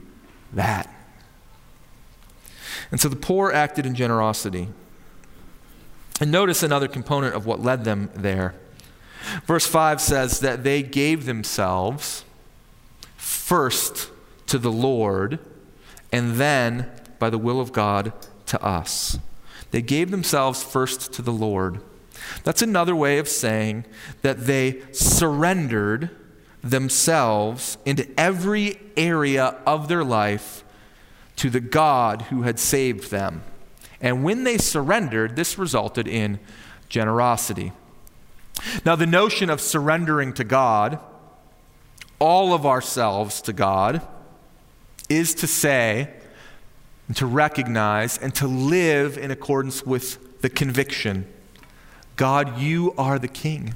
that. 0.53 0.93
And 2.91 2.99
so 2.99 3.09
the 3.09 3.15
poor 3.15 3.51
acted 3.51 3.85
in 3.85 3.95
generosity. 3.95 4.69
And 6.19 6.31
notice 6.31 6.63
another 6.63 6.87
component 6.87 7.35
of 7.35 7.45
what 7.45 7.61
led 7.61 7.83
them 7.83 8.09
there. 8.15 8.55
Verse 9.45 9.67
5 9.67 10.01
says 10.01 10.39
that 10.39 10.63
they 10.63 10.81
gave 10.81 11.25
themselves 11.25 12.23
first 13.15 14.09
to 14.47 14.57
the 14.57 14.71
Lord 14.71 15.39
and 16.11 16.35
then, 16.35 16.89
by 17.19 17.29
the 17.29 17.37
will 17.37 17.59
of 17.59 17.71
God, 17.71 18.13
to 18.47 18.63
us. 18.63 19.19
They 19.71 19.81
gave 19.81 20.11
themselves 20.11 20.63
first 20.63 21.11
to 21.13 21.21
the 21.21 21.33
Lord. 21.33 21.81
That's 22.43 22.61
another 22.61 22.95
way 22.95 23.19
of 23.19 23.27
saying 23.27 23.85
that 24.21 24.45
they 24.45 24.81
surrendered 24.91 26.09
themselves 26.63 27.77
into 27.85 28.07
every 28.17 28.79
area 28.95 29.57
of 29.65 29.87
their 29.87 30.03
life 30.03 30.63
to 31.37 31.49
the 31.49 31.59
God 31.59 32.23
who 32.23 32.43
had 32.43 32.59
saved 32.59 33.09
them. 33.09 33.43
And 34.01 34.23
when 34.23 34.43
they 34.43 34.57
surrendered, 34.57 35.35
this 35.35 35.57
resulted 35.57 36.07
in 36.07 36.39
generosity. 36.89 37.71
Now, 38.85 38.95
the 38.95 39.07
notion 39.07 39.49
of 39.49 39.61
surrendering 39.61 40.33
to 40.33 40.43
God, 40.43 40.99
all 42.19 42.53
of 42.53 42.65
ourselves 42.65 43.41
to 43.41 43.53
God, 43.53 44.05
is 45.09 45.33
to 45.35 45.47
say, 45.47 46.13
and 47.07 47.15
to 47.15 47.25
recognize, 47.25 48.17
and 48.17 48.33
to 48.35 48.47
live 48.47 49.17
in 49.17 49.31
accordance 49.31 49.85
with 49.85 50.41
the 50.41 50.49
conviction 50.49 51.25
God, 52.15 52.57
you 52.59 52.95
are 52.97 53.19
the 53.19 53.27
King. 53.27 53.75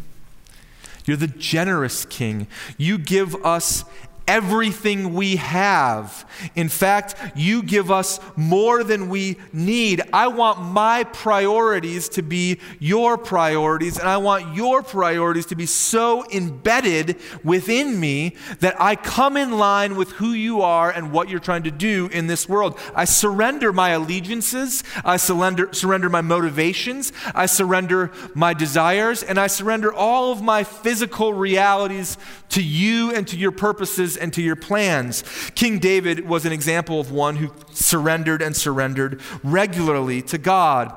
You're 1.06 1.18
the 1.18 1.28
generous 1.28 2.06
King. 2.06 2.48
You 2.76 2.98
give 2.98 3.36
us 3.46 3.86
everything 4.32 5.14
we 5.14 5.36
have. 5.36 6.26
In 6.56 6.70
fact, 6.70 7.16
you 7.36 7.62
give 7.62 7.92
us 7.92 8.18
more 8.38 8.82
than 8.82 9.10
we 9.10 9.36
need. 9.52 10.02
I 10.14 10.28
want 10.28 10.62
my 10.62 11.04
priorities 11.04 12.08
to 12.10 12.22
be 12.22 12.62
your 12.80 13.18
priorities, 13.18 14.00
and 14.00 14.08
I 14.08 14.16
want 14.18 14.56
your 14.56 14.84
priorities 14.84 15.48
to 15.48 15.56
be 15.56 15.66
so 15.66 16.26
embedded 16.32 17.18
within 17.44 18.00
me 18.00 18.38
that 18.62 18.80
I 18.80 18.96
come 18.96 19.36
in 19.36 19.52
line 19.58 19.98
with 19.98 20.12
who 20.12 20.32
you 20.32 20.62
are 20.62 20.90
and 20.90 21.12
what 21.12 21.28
you're 21.28 21.42
trying 21.42 21.64
to 21.64 21.72
do 21.72 22.10
in 22.14 22.28
this 22.28 22.48
world. 22.48 22.80
I 22.96 23.04
surrender 23.04 23.74
my 23.74 23.90
allegiances, 23.90 24.86
I 25.04 25.18
surrender, 25.18 25.74
surrender 25.74 26.10
my 26.10 26.22
motivations, 26.22 27.12
I 27.36 27.48
surrender 27.48 28.12
my 28.34 28.54
desires, 28.54 29.24
and 29.24 29.38
I 29.38 29.48
surrender 29.48 29.94
all 29.94 30.32
of 30.32 30.42
my 30.42 30.64
physical 30.64 31.34
realities 31.34 32.18
to 32.52 32.64
you 32.64 33.14
and 33.14 33.28
to 33.28 33.38
your 33.38 33.52
purposes 33.52 34.21
and 34.22 34.32
to 34.34 34.42
your 34.42 34.56
plans. 34.56 35.24
King 35.56 35.80
David 35.80 36.28
was 36.28 36.46
an 36.46 36.54
example 36.54 37.00
of 37.00 37.12
one 37.12 37.36
who 37.38 37.52
surrendered 37.72 38.42
and 38.42 38.56
surrendered 38.56 39.20
regularly 39.44 40.22
to 40.24 40.38
God. 40.38 40.94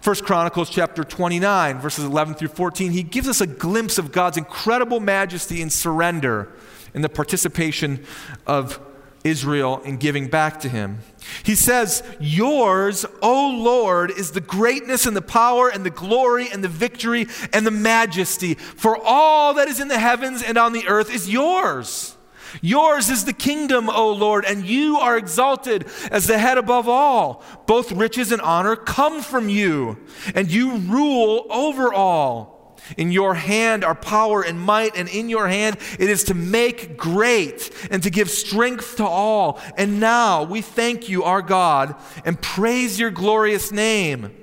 First 0.00 0.24
Chronicles 0.24 0.70
chapter 0.70 1.02
29, 1.02 1.80
verses 1.80 2.04
11 2.04 2.34
through 2.34 2.48
14, 2.48 2.92
he 2.92 3.02
gives 3.02 3.28
us 3.28 3.40
a 3.40 3.46
glimpse 3.46 3.98
of 3.98 4.12
God's 4.12 4.36
incredible 4.36 5.00
majesty 5.00 5.60
in 5.60 5.70
surrender 5.70 6.48
in 6.94 7.02
the 7.02 7.08
participation 7.08 8.04
of 8.46 8.80
Israel 9.24 9.80
in 9.82 9.96
giving 9.96 10.28
back 10.28 10.60
to 10.60 10.68
him. 10.68 10.98
He 11.42 11.54
says, 11.54 12.02
Yours, 12.20 13.04
O 13.22 13.50
Lord, 13.50 14.10
is 14.10 14.30
the 14.30 14.40
greatness 14.40 15.06
and 15.06 15.16
the 15.16 15.22
power 15.22 15.68
and 15.68 15.84
the 15.84 15.90
glory 15.90 16.48
and 16.50 16.62
the 16.62 16.68
victory 16.68 17.26
and 17.52 17.66
the 17.66 17.70
majesty. 17.70 18.54
For 18.54 18.96
all 19.04 19.54
that 19.54 19.68
is 19.68 19.80
in 19.80 19.88
the 19.88 19.98
heavens 19.98 20.42
and 20.42 20.56
on 20.56 20.72
the 20.72 20.86
earth 20.86 21.12
is 21.12 21.28
yours. 21.28 22.16
Yours 22.60 23.10
is 23.10 23.24
the 23.24 23.32
kingdom, 23.32 23.88
O 23.88 24.12
Lord, 24.12 24.44
and 24.44 24.66
you 24.66 24.96
are 24.98 25.16
exalted 25.16 25.86
as 26.10 26.26
the 26.26 26.38
head 26.38 26.58
above 26.58 26.88
all. 26.88 27.42
Both 27.66 27.92
riches 27.92 28.32
and 28.32 28.40
honor 28.40 28.76
come 28.76 29.22
from 29.22 29.48
you, 29.48 29.98
and 30.34 30.50
you 30.50 30.76
rule 30.76 31.46
over 31.50 31.92
all. 31.92 32.58
In 32.96 33.12
your 33.12 33.34
hand 33.34 33.84
are 33.84 33.94
power 33.94 34.42
and 34.42 34.58
might, 34.58 34.96
and 34.96 35.08
in 35.08 35.28
your 35.28 35.48
hand 35.48 35.76
it 35.98 36.08
is 36.08 36.24
to 36.24 36.34
make 36.34 36.96
great 36.96 37.70
and 37.90 38.02
to 38.02 38.10
give 38.10 38.30
strength 38.30 38.96
to 38.96 39.04
all. 39.04 39.60
And 39.76 40.00
now 40.00 40.44
we 40.44 40.62
thank 40.62 41.08
you, 41.08 41.24
our 41.24 41.42
God, 41.42 41.94
and 42.24 42.40
praise 42.40 42.98
your 42.98 43.10
glorious 43.10 43.70
name. 43.72 44.34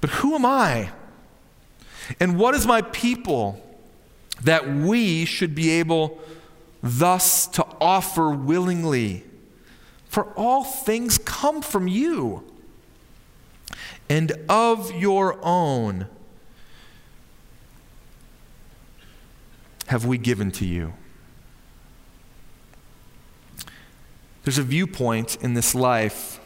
But 0.00 0.10
who 0.10 0.34
am 0.34 0.46
I? 0.46 0.90
And 2.20 2.38
what 2.38 2.54
is 2.54 2.66
my 2.66 2.82
people 2.82 3.60
that 4.42 4.68
we 4.68 5.24
should 5.24 5.54
be 5.54 5.70
able 5.70 6.20
thus 6.82 7.46
to 7.48 7.64
offer 7.80 8.30
willingly? 8.30 9.24
For 10.08 10.32
all 10.34 10.64
things 10.64 11.18
come 11.18 11.62
from 11.62 11.88
you, 11.88 12.44
and 14.08 14.32
of 14.48 14.92
your 14.92 15.38
own 15.42 16.06
have 19.88 20.04
we 20.04 20.18
given 20.18 20.50
to 20.52 20.64
you? 20.64 20.92
There's 24.44 24.58
a 24.58 24.62
viewpoint 24.62 25.36
in 25.42 25.54
this 25.54 25.74
life 25.74 26.40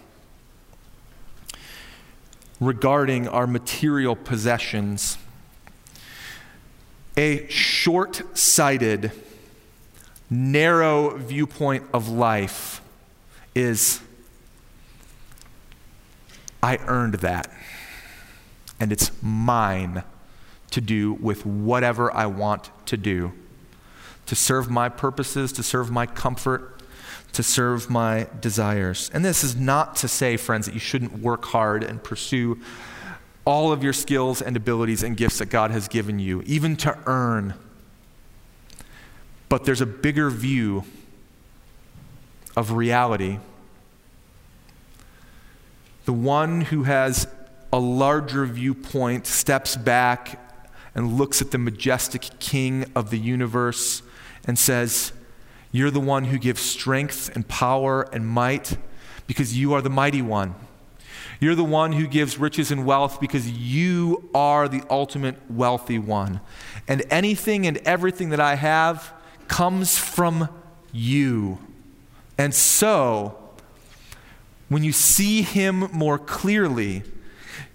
regarding 2.60 3.28
our 3.28 3.46
material 3.46 4.16
possessions, 4.16 5.18
a 7.16 7.46
short 7.48 8.22
sighted, 8.38 9.12
narrow 10.30 11.16
viewpoint 11.16 11.84
of 11.92 12.08
life 12.08 12.80
is 13.54 14.00
I 16.62 16.78
earned 16.86 17.14
that, 17.14 17.50
and 18.78 18.92
it's 18.92 19.10
mine 19.22 20.04
to 20.70 20.80
do 20.80 21.14
with 21.14 21.44
whatever 21.44 22.14
I 22.14 22.26
want 22.26 22.70
to 22.86 22.96
do, 22.96 23.32
to 24.26 24.36
serve 24.36 24.70
my 24.70 24.88
purposes, 24.88 25.52
to 25.52 25.62
serve 25.62 25.90
my 25.90 26.06
comfort, 26.06 26.80
to 27.32 27.42
serve 27.42 27.90
my 27.90 28.28
desires. 28.40 29.10
And 29.12 29.24
this 29.24 29.42
is 29.42 29.56
not 29.56 29.96
to 29.96 30.08
say, 30.08 30.36
friends, 30.36 30.66
that 30.66 30.74
you 30.74 30.80
shouldn't 30.80 31.18
work 31.18 31.46
hard 31.46 31.82
and 31.82 32.02
pursue 32.02 32.60
all 33.44 33.72
of 33.72 33.82
your 33.82 33.92
skills 33.92 34.40
and 34.42 34.56
abilities 34.56 35.02
and 35.02 35.16
gifts 35.16 35.38
that 35.38 35.46
God 35.46 35.70
has 35.70 35.88
given 35.88 36.18
you, 36.18 36.42
even 36.42 36.76
to 36.76 36.96
earn. 37.06 37.54
But 39.50 39.64
there's 39.64 39.80
a 39.80 39.86
bigger 39.86 40.30
view 40.30 40.84
of 42.56 42.72
reality. 42.72 43.40
The 46.04 46.12
one 46.12 46.62
who 46.62 46.84
has 46.84 47.26
a 47.72 47.80
larger 47.80 48.46
viewpoint 48.46 49.26
steps 49.26 49.76
back 49.76 50.40
and 50.94 51.18
looks 51.18 51.42
at 51.42 51.50
the 51.50 51.58
majestic 51.58 52.30
king 52.38 52.86
of 52.94 53.10
the 53.10 53.18
universe 53.18 54.02
and 54.46 54.56
says, 54.56 55.12
You're 55.72 55.90
the 55.90 56.00
one 56.00 56.26
who 56.26 56.38
gives 56.38 56.60
strength 56.60 57.34
and 57.34 57.46
power 57.48 58.02
and 58.12 58.26
might 58.28 58.78
because 59.26 59.58
you 59.58 59.72
are 59.72 59.82
the 59.82 59.90
mighty 59.90 60.22
one. 60.22 60.54
You're 61.40 61.56
the 61.56 61.64
one 61.64 61.92
who 61.92 62.06
gives 62.06 62.38
riches 62.38 62.70
and 62.70 62.86
wealth 62.86 63.20
because 63.20 63.50
you 63.50 64.30
are 64.32 64.68
the 64.68 64.82
ultimate 64.88 65.36
wealthy 65.50 65.98
one. 65.98 66.40
And 66.86 67.02
anything 67.10 67.66
and 67.66 67.78
everything 67.78 68.30
that 68.30 68.40
I 68.40 68.54
have 68.54 69.12
comes 69.50 69.98
from 69.98 70.48
you. 70.92 71.58
And 72.38 72.54
so, 72.54 73.36
when 74.68 74.84
you 74.84 74.92
see 74.92 75.42
him 75.42 75.88
more 75.92 76.18
clearly, 76.18 77.02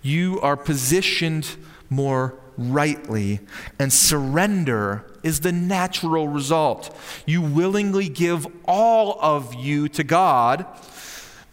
you 0.01 0.39
are 0.39 0.55
positioned 0.55 1.57
more 1.89 2.39
rightly, 2.57 3.41
and 3.77 3.91
surrender 3.91 5.05
is 5.21 5.41
the 5.41 5.51
natural 5.51 6.29
result. 6.29 6.95
You 7.25 7.41
willingly 7.41 8.07
give 8.07 8.47
all 8.63 9.19
of 9.19 9.53
you 9.53 9.89
to 9.89 10.03
God 10.05 10.65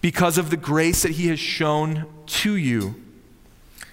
because 0.00 0.38
of 0.38 0.50
the 0.50 0.56
grace 0.56 1.02
that 1.02 1.12
He 1.12 1.26
has 1.26 1.40
shown 1.40 2.06
to 2.26 2.54
you. 2.54 3.01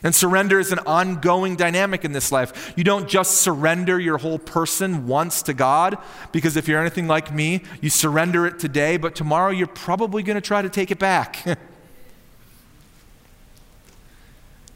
And 0.02 0.16
surrender 0.16 0.60
is 0.60 0.72
an 0.72 0.80
ongoing 0.80 1.58
dynamic 1.58 2.06
in 2.06 2.14
this 2.14 2.32
life. 2.32 2.74
You 2.78 2.86
don't 2.86 3.10
just 3.10 3.42
surrender 3.42 4.00
your 4.00 4.18
whole 4.18 4.40
person 4.40 5.08
once 5.08 5.42
to 5.44 5.54
God, 5.54 5.98
because 6.32 6.56
if 6.56 6.68
you're 6.68 6.80
anything 6.80 7.08
like 7.08 7.34
me, 7.34 7.64
you 7.82 7.90
surrender 7.90 8.46
it 8.46 8.60
today, 8.60 8.96
but 8.96 9.14
tomorrow 9.14 9.52
you're 9.52 9.68
probably 9.68 10.24
going 10.24 10.36
to 10.36 10.42
try 10.42 10.62
to 10.62 10.70
take 10.70 10.90
it 10.90 11.00
back. 11.00 11.46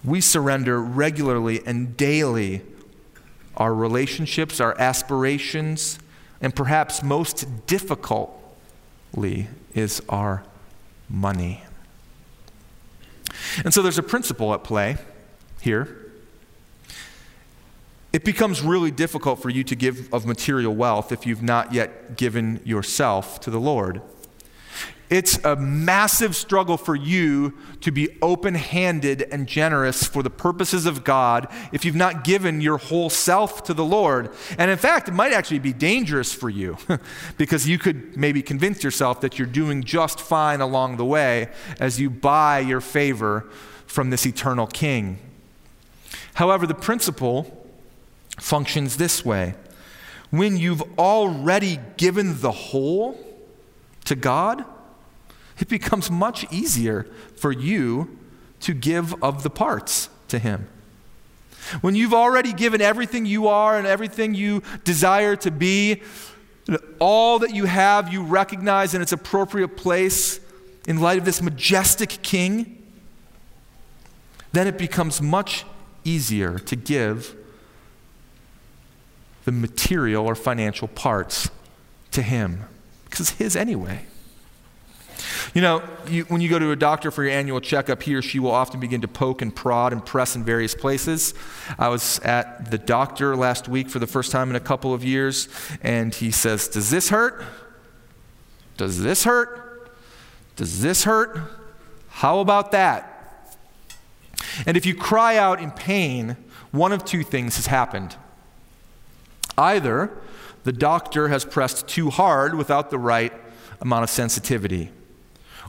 we 0.04 0.20
surrender 0.20 0.82
regularly 0.82 1.62
and 1.66 1.96
daily 1.96 2.62
our 3.56 3.74
relationships, 3.74 4.60
our 4.60 4.78
aspirations, 4.80 6.00
and 6.42 6.54
perhaps 6.54 7.02
most 7.02 7.66
difficultly 7.66 9.48
is 9.74 10.02
our 10.10 10.44
money. 11.08 11.64
And 13.64 13.74
so 13.74 13.82
there's 13.82 13.98
a 13.98 14.04
principle 14.04 14.54
at 14.54 14.64
play 14.64 14.98
here. 15.64 15.98
It 18.12 18.24
becomes 18.24 18.62
really 18.62 18.92
difficult 18.92 19.42
for 19.42 19.50
you 19.50 19.64
to 19.64 19.76
give 19.76 20.14
of 20.14 20.26
material 20.26 20.76
wealth 20.76 21.12
if 21.12 21.26
you've 21.26 21.42
not 21.42 21.74
yet 21.74 22.16
given 22.16 22.62
yourself 22.64 23.40
to 23.42 23.50
the 23.50 23.60
Lord. 23.60 24.02
It's 25.10 25.44
a 25.44 25.56
massive 25.56 26.36
struggle 26.36 26.78
for 26.78 26.96
you 26.96 27.54
to 27.82 27.92
be 27.92 28.18
open 28.22 28.56
handed 28.56 29.24
and 29.32 29.48
generous 29.48 30.04
for 30.04 30.24
the 30.24 30.30
purposes 30.30 30.86
of 30.86 31.04
God 31.04 31.48
if 31.72 31.86
you've 31.86 31.96
not 31.96 32.24
given 32.24 32.62
your 32.62 32.78
whole 32.78 33.10
self 33.10 33.64
to 33.66 33.74
the 33.74 33.86
Lord. 33.86 34.32
And 34.58 34.72
in 34.72 34.78
fact, 34.78 35.08
it 35.08 35.14
might 35.14 35.34
actually 35.34 35.60
be 35.60 35.74
dangerous 35.74 36.34
for 36.34 36.50
you 36.50 36.78
because 37.38 37.68
you 37.68 37.78
could 37.78 38.18
maybe 38.18 38.42
convince 38.42 38.84
yourself 38.84 39.22
that 39.22 39.38
you're 39.38 39.48
doing 39.48 39.84
just 39.84 40.20
fine 40.20 40.62
along 40.62 40.98
the 40.98 41.06
way 41.06 41.50
as 41.80 42.00
you 42.00 42.10
buy 42.10 42.60
your 42.60 42.82
favor 42.82 43.48
from 43.86 44.10
this 44.10 44.26
eternal 44.26 44.66
King. 44.66 45.20
However, 46.36 46.66
the 46.68 46.74
principle 46.74 47.68
functions 48.40 48.98
this 48.98 49.24
way 49.24 49.56
when 50.30 50.58
you've 50.58 50.82
already 50.98 51.80
given 51.96 52.42
the 52.42 52.52
whole 52.52 53.20
to 54.06 54.16
God, 54.16 54.66
it 55.60 55.68
becomes 55.68 56.10
much 56.10 56.52
easier 56.52 57.06
for 57.36 57.52
you 57.52 58.18
to 58.62 58.74
give 58.74 59.14
of 59.24 59.44
the 59.44 59.52
parts 59.52 60.10
to 60.30 60.40
Him. 60.40 60.68
When 61.82 61.94
you've 61.94 62.16
already 62.16 62.52
given 62.52 62.82
everything 62.82 63.28
you 63.28 63.48
are 63.48 63.78
and 63.78 63.86
everything 63.86 64.34
you 64.34 64.64
desire 64.84 65.36
to 65.36 65.52
be, 65.52 66.02
all 66.98 67.40
that 67.40 67.54
you 67.54 67.66
have, 67.66 68.12
you 68.12 68.24
recognize 68.24 68.94
in 68.96 69.02
its 69.02 69.12
appropriate 69.12 69.78
place 69.78 70.40
in 70.88 71.00
light 71.00 71.20
of 71.20 71.26
this 71.26 71.42
majestic 71.42 72.24
King, 72.24 72.82
then 74.52 74.68
it 74.68 74.78
becomes 74.78 75.22
much 75.22 75.64
easier 76.04 76.60
to 76.60 76.76
give 76.76 77.36
the 79.46 79.52
material 79.52 80.26
or 80.26 80.36
financial 80.36 80.88
parts 80.88 81.50
to 82.12 82.22
Him 82.22 82.64
because 83.06 83.20
it's 83.22 83.32
His 83.32 83.56
anyway. 83.56 84.06
You 85.54 85.62
know, 85.62 85.84
you, 86.08 86.24
when 86.26 86.42
you 86.42 86.50
go 86.50 86.58
to 86.58 86.72
a 86.72 86.76
doctor 86.76 87.12
for 87.12 87.24
your 87.24 87.32
annual 87.32 87.60
checkup, 87.60 88.02
he 88.02 88.16
or 88.16 88.22
she 88.22 88.40
will 88.40 88.52
often 88.52 88.80
begin 88.80 89.02
to 89.02 89.08
poke 89.08 89.42
and 89.42 89.56
prod 89.56 89.94
and 89.94 90.04
press 90.04 90.36
in 90.36 90.44
various 90.44 90.74
places. 90.74 91.34
I 91.78 91.90
was 91.90 92.20
at 92.20 92.72
the 92.72 92.78
doctor 92.78 93.36
last 93.36 93.68
week 93.68 93.90
for 93.90 94.00
the 94.00 94.08
first 94.08 94.32
time 94.32 94.50
in 94.50 94.56
a 94.56 94.60
couple 94.60 94.94
of 94.94 95.04
years, 95.04 95.48
and 95.82 96.14
he 96.14 96.32
says, 96.32 96.68
Does 96.68 96.90
this 96.90 97.10
hurt? 97.10 97.44
Does 98.78 99.04
this 99.04 99.24
hurt? 99.26 99.92
Does 100.56 100.82
this 100.82 101.04
hurt? 101.04 101.40
How 102.10 102.40
about 102.40 102.72
that? 102.72 103.13
And 104.66 104.78
if 104.78 104.86
you 104.86 104.96
cry 104.96 105.38
out 105.38 105.62
in 105.62 105.72
pain, 105.72 106.38
one 106.72 106.92
of 106.92 107.06
two 107.06 107.24
things 107.24 107.56
has 107.58 107.68
happened. 107.68 108.16
Either 109.58 110.12
the 110.64 110.72
doctor 110.72 111.28
has 111.28 111.46
pressed 111.46 111.88
too 111.88 112.10
hard 112.10 112.56
without 112.56 112.90
the 112.90 112.98
right 112.98 113.34
amount 113.82 114.04
of 114.04 114.10
sensitivity. 114.10 114.92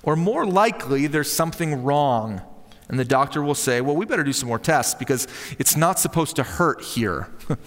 Or 0.03 0.17
more 0.17 0.47
likely, 0.47 1.07
there's 1.07 1.33
something 1.33 1.83
wrong. 1.83 2.43
And 2.89 2.99
the 2.99 3.05
doctor 3.05 3.43
will 3.43 3.55
say, 3.55 3.81
Well, 3.81 3.97
we 3.97 4.05
better 4.05 4.23
do 4.23 4.33
some 4.33 4.49
more 4.49 4.59
tests 4.59 4.95
because 4.95 5.27
it's 5.59 5.77
not 5.77 5.99
supposed 5.99 6.37
to 6.37 6.43
hurt 6.43 6.83
here. 6.83 7.29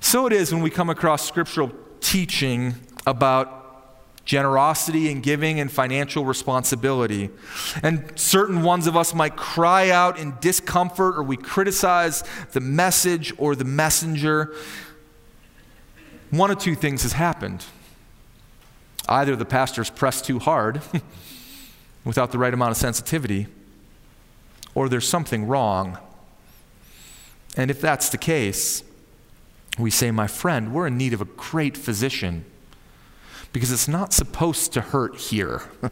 so 0.00 0.26
it 0.26 0.32
is 0.32 0.52
when 0.52 0.62
we 0.62 0.70
come 0.70 0.90
across 0.90 1.26
scriptural 1.26 1.72
teaching 2.00 2.74
about 3.06 3.65
generosity 4.26 5.10
and 5.10 5.22
giving 5.22 5.58
and 5.60 5.72
financial 5.72 6.24
responsibility. 6.24 7.30
And 7.82 8.12
certain 8.16 8.62
ones 8.62 8.86
of 8.86 8.96
us 8.96 9.14
might 9.14 9.36
cry 9.36 9.88
out 9.88 10.18
in 10.18 10.34
discomfort 10.40 11.16
or 11.16 11.22
we 11.22 11.36
criticize 11.36 12.24
the 12.52 12.60
message 12.60 13.32
or 13.38 13.54
the 13.54 13.64
messenger. 13.64 14.52
One 16.30 16.50
of 16.50 16.58
two 16.58 16.74
things 16.74 17.04
has 17.04 17.12
happened. 17.12 17.64
Either 19.08 19.36
the 19.36 19.44
pastor's 19.44 19.88
pressed 19.88 20.24
too 20.24 20.40
hard 20.40 20.82
without 22.04 22.32
the 22.32 22.38
right 22.38 22.52
amount 22.52 22.72
of 22.72 22.76
sensitivity, 22.76 23.46
or 24.74 24.88
there's 24.88 25.08
something 25.08 25.46
wrong. 25.46 25.96
And 27.56 27.70
if 27.70 27.80
that's 27.80 28.08
the 28.08 28.18
case, 28.18 28.82
we 29.78 29.92
say, 29.92 30.10
My 30.10 30.26
friend, 30.26 30.74
we're 30.74 30.88
in 30.88 30.98
need 30.98 31.12
of 31.14 31.20
a 31.20 31.24
great 31.24 31.76
physician 31.76 32.44
because 33.52 33.72
it's 33.72 33.88
not 33.88 34.12
supposed 34.12 34.72
to 34.72 34.80
hurt 34.80 35.16
here. 35.16 35.62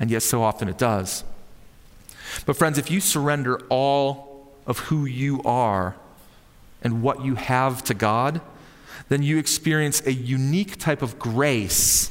and 0.00 0.10
yet, 0.10 0.22
so 0.22 0.42
often 0.42 0.68
it 0.68 0.78
does. 0.78 1.24
But, 2.46 2.56
friends, 2.56 2.78
if 2.78 2.90
you 2.90 3.00
surrender 3.00 3.60
all 3.68 4.52
of 4.66 4.78
who 4.80 5.04
you 5.04 5.42
are 5.42 5.96
and 6.82 7.02
what 7.02 7.24
you 7.24 7.34
have 7.34 7.84
to 7.84 7.94
God, 7.94 8.40
then 9.08 9.22
you 9.22 9.38
experience 9.38 10.04
a 10.06 10.12
unique 10.12 10.78
type 10.78 11.02
of 11.02 11.18
grace 11.18 12.10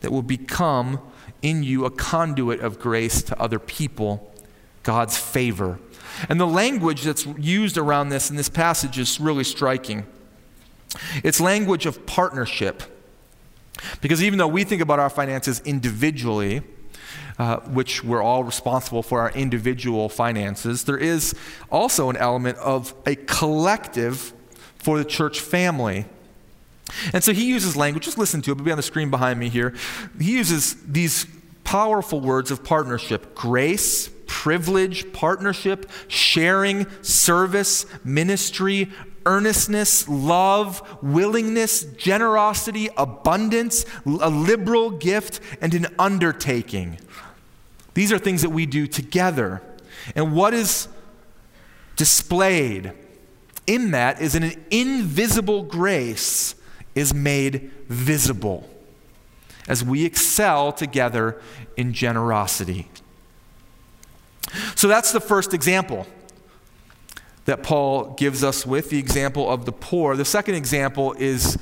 that 0.00 0.10
will 0.10 0.22
become 0.22 1.00
in 1.42 1.62
you 1.62 1.84
a 1.84 1.90
conduit 1.90 2.60
of 2.60 2.78
grace 2.78 3.22
to 3.22 3.40
other 3.40 3.58
people, 3.58 4.32
God's 4.82 5.16
favor. 5.16 5.78
And 6.28 6.40
the 6.40 6.46
language 6.46 7.02
that's 7.02 7.26
used 7.26 7.78
around 7.78 8.08
this 8.08 8.30
in 8.30 8.36
this 8.36 8.48
passage 8.48 8.98
is 8.98 9.20
really 9.20 9.44
striking. 9.44 10.04
It's 11.22 11.40
language 11.40 11.86
of 11.86 12.06
partnership. 12.06 12.82
Because 14.00 14.22
even 14.22 14.38
though 14.38 14.48
we 14.48 14.64
think 14.64 14.82
about 14.82 14.98
our 14.98 15.10
finances 15.10 15.60
individually, 15.64 16.62
uh, 17.38 17.60
which 17.60 18.02
we're 18.02 18.22
all 18.22 18.42
responsible 18.42 19.02
for 19.02 19.20
our 19.20 19.30
individual 19.30 20.08
finances, 20.08 20.84
there 20.84 20.98
is 20.98 21.34
also 21.70 22.10
an 22.10 22.16
element 22.16 22.58
of 22.58 22.94
a 23.06 23.14
collective 23.14 24.32
for 24.78 24.98
the 24.98 25.04
church 25.04 25.40
family. 25.40 26.06
And 27.12 27.22
so 27.22 27.32
he 27.32 27.44
uses 27.44 27.76
language, 27.76 28.04
just 28.04 28.18
listen 28.18 28.42
to 28.42 28.50
it, 28.50 28.54
it'll 28.54 28.64
be 28.64 28.70
on 28.70 28.76
the 28.76 28.82
screen 28.82 29.10
behind 29.10 29.38
me 29.38 29.48
here. 29.48 29.74
He 30.18 30.32
uses 30.32 30.74
these 30.84 31.26
powerful 31.64 32.20
words 32.20 32.50
of 32.50 32.64
partnership 32.64 33.34
grace, 33.34 34.10
privilege, 34.26 35.12
partnership, 35.12 35.90
sharing, 36.08 36.86
service, 37.02 37.86
ministry, 38.04 38.90
earnestness, 39.28 40.08
love, 40.08 40.82
willingness, 41.02 41.84
generosity, 41.84 42.88
abundance, 42.96 43.84
a 44.06 44.30
liberal 44.30 44.88
gift, 44.90 45.38
and 45.60 45.74
an 45.74 45.86
undertaking. 45.98 46.98
These 47.92 48.10
are 48.10 48.18
things 48.18 48.40
that 48.40 48.48
we 48.48 48.64
do 48.64 48.86
together. 48.86 49.60
And 50.16 50.34
what 50.34 50.54
is 50.54 50.88
displayed 51.96 52.94
in 53.66 53.90
that 53.90 54.22
is 54.22 54.34
an 54.34 54.64
invisible 54.70 55.62
grace 55.62 56.54
is 56.94 57.12
made 57.12 57.70
visible 57.86 58.66
as 59.68 59.84
we 59.84 60.06
excel 60.06 60.72
together 60.72 61.38
in 61.76 61.92
generosity. 61.92 62.88
So 64.74 64.88
that's 64.88 65.12
the 65.12 65.20
first 65.20 65.52
example 65.52 66.06
that 67.48 67.62
Paul 67.62 68.10
gives 68.10 68.44
us 68.44 68.66
with 68.66 68.90
the 68.90 68.98
example 68.98 69.48
of 69.48 69.64
the 69.64 69.72
poor. 69.72 70.16
The 70.16 70.26
second 70.26 70.54
example 70.54 71.14
is 71.14 71.56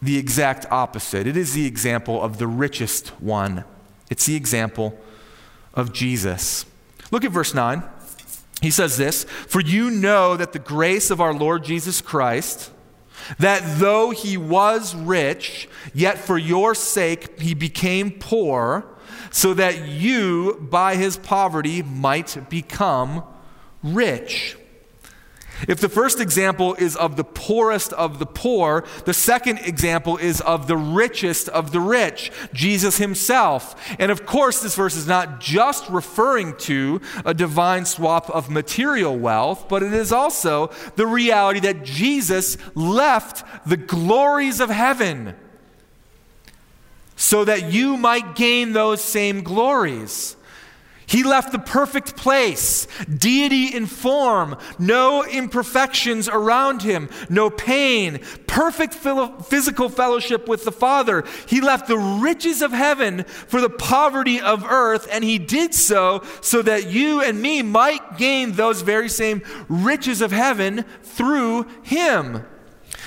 the 0.00 0.16
exact 0.16 0.66
opposite. 0.70 1.26
It 1.26 1.36
is 1.36 1.52
the 1.52 1.66
example 1.66 2.22
of 2.22 2.38
the 2.38 2.46
richest 2.46 3.08
one. 3.20 3.64
It's 4.08 4.26
the 4.26 4.36
example 4.36 4.96
of 5.74 5.92
Jesus. 5.92 6.64
Look 7.10 7.24
at 7.24 7.32
verse 7.32 7.54
9. 7.54 7.82
He 8.62 8.70
says 8.70 8.98
this 8.98 9.24
For 9.24 9.60
you 9.60 9.90
know 9.90 10.36
that 10.36 10.52
the 10.52 10.60
grace 10.60 11.10
of 11.10 11.20
our 11.20 11.34
Lord 11.34 11.64
Jesus 11.64 12.00
Christ, 12.00 12.70
that 13.40 13.80
though 13.80 14.10
he 14.10 14.36
was 14.36 14.94
rich, 14.94 15.68
yet 15.92 16.18
for 16.18 16.38
your 16.38 16.72
sake 16.72 17.40
he 17.40 17.54
became 17.54 18.12
poor, 18.12 18.86
so 19.32 19.54
that 19.54 19.88
you 19.88 20.68
by 20.70 20.94
his 20.94 21.16
poverty 21.16 21.82
might 21.82 22.48
become 22.48 23.24
rich. 23.82 24.56
If 25.68 25.80
the 25.80 25.88
first 25.88 26.20
example 26.20 26.74
is 26.74 26.96
of 26.96 27.16
the 27.16 27.24
poorest 27.24 27.92
of 27.92 28.18
the 28.18 28.26
poor, 28.26 28.84
the 29.04 29.14
second 29.14 29.58
example 29.58 30.16
is 30.16 30.40
of 30.40 30.66
the 30.66 30.76
richest 30.76 31.48
of 31.48 31.72
the 31.72 31.80
rich, 31.80 32.30
Jesus 32.52 32.98
himself. 32.98 33.74
And 33.98 34.10
of 34.10 34.26
course, 34.26 34.60
this 34.62 34.74
verse 34.74 34.96
is 34.96 35.06
not 35.06 35.40
just 35.40 35.88
referring 35.88 36.56
to 36.58 37.00
a 37.24 37.34
divine 37.34 37.84
swap 37.84 38.30
of 38.30 38.50
material 38.50 39.16
wealth, 39.16 39.68
but 39.68 39.82
it 39.82 39.92
is 39.92 40.12
also 40.12 40.70
the 40.96 41.06
reality 41.06 41.60
that 41.60 41.84
Jesus 41.84 42.56
left 42.74 43.44
the 43.68 43.76
glories 43.76 44.60
of 44.60 44.70
heaven 44.70 45.34
so 47.16 47.44
that 47.44 47.70
you 47.70 47.98
might 47.98 48.34
gain 48.34 48.72
those 48.72 49.02
same 49.04 49.42
glories. 49.42 50.36
He 51.10 51.24
left 51.24 51.50
the 51.50 51.58
perfect 51.58 52.14
place, 52.14 52.86
deity 53.12 53.74
in 53.74 53.86
form, 53.86 54.56
no 54.78 55.24
imperfections 55.24 56.28
around 56.28 56.82
him, 56.82 57.10
no 57.28 57.50
pain, 57.50 58.20
perfect 58.46 58.94
physical 58.94 59.88
fellowship 59.88 60.46
with 60.46 60.64
the 60.64 60.70
Father. 60.70 61.24
He 61.48 61.60
left 61.60 61.88
the 61.88 61.98
riches 61.98 62.62
of 62.62 62.70
heaven 62.70 63.24
for 63.24 63.60
the 63.60 63.68
poverty 63.68 64.40
of 64.40 64.64
earth, 64.64 65.08
and 65.10 65.24
he 65.24 65.38
did 65.38 65.74
so 65.74 66.22
so 66.42 66.62
that 66.62 66.92
you 66.92 67.20
and 67.20 67.42
me 67.42 67.62
might 67.62 68.16
gain 68.16 68.52
those 68.52 68.82
very 68.82 69.08
same 69.08 69.42
riches 69.68 70.20
of 70.20 70.30
heaven 70.30 70.84
through 71.02 71.64
him. 71.82 72.44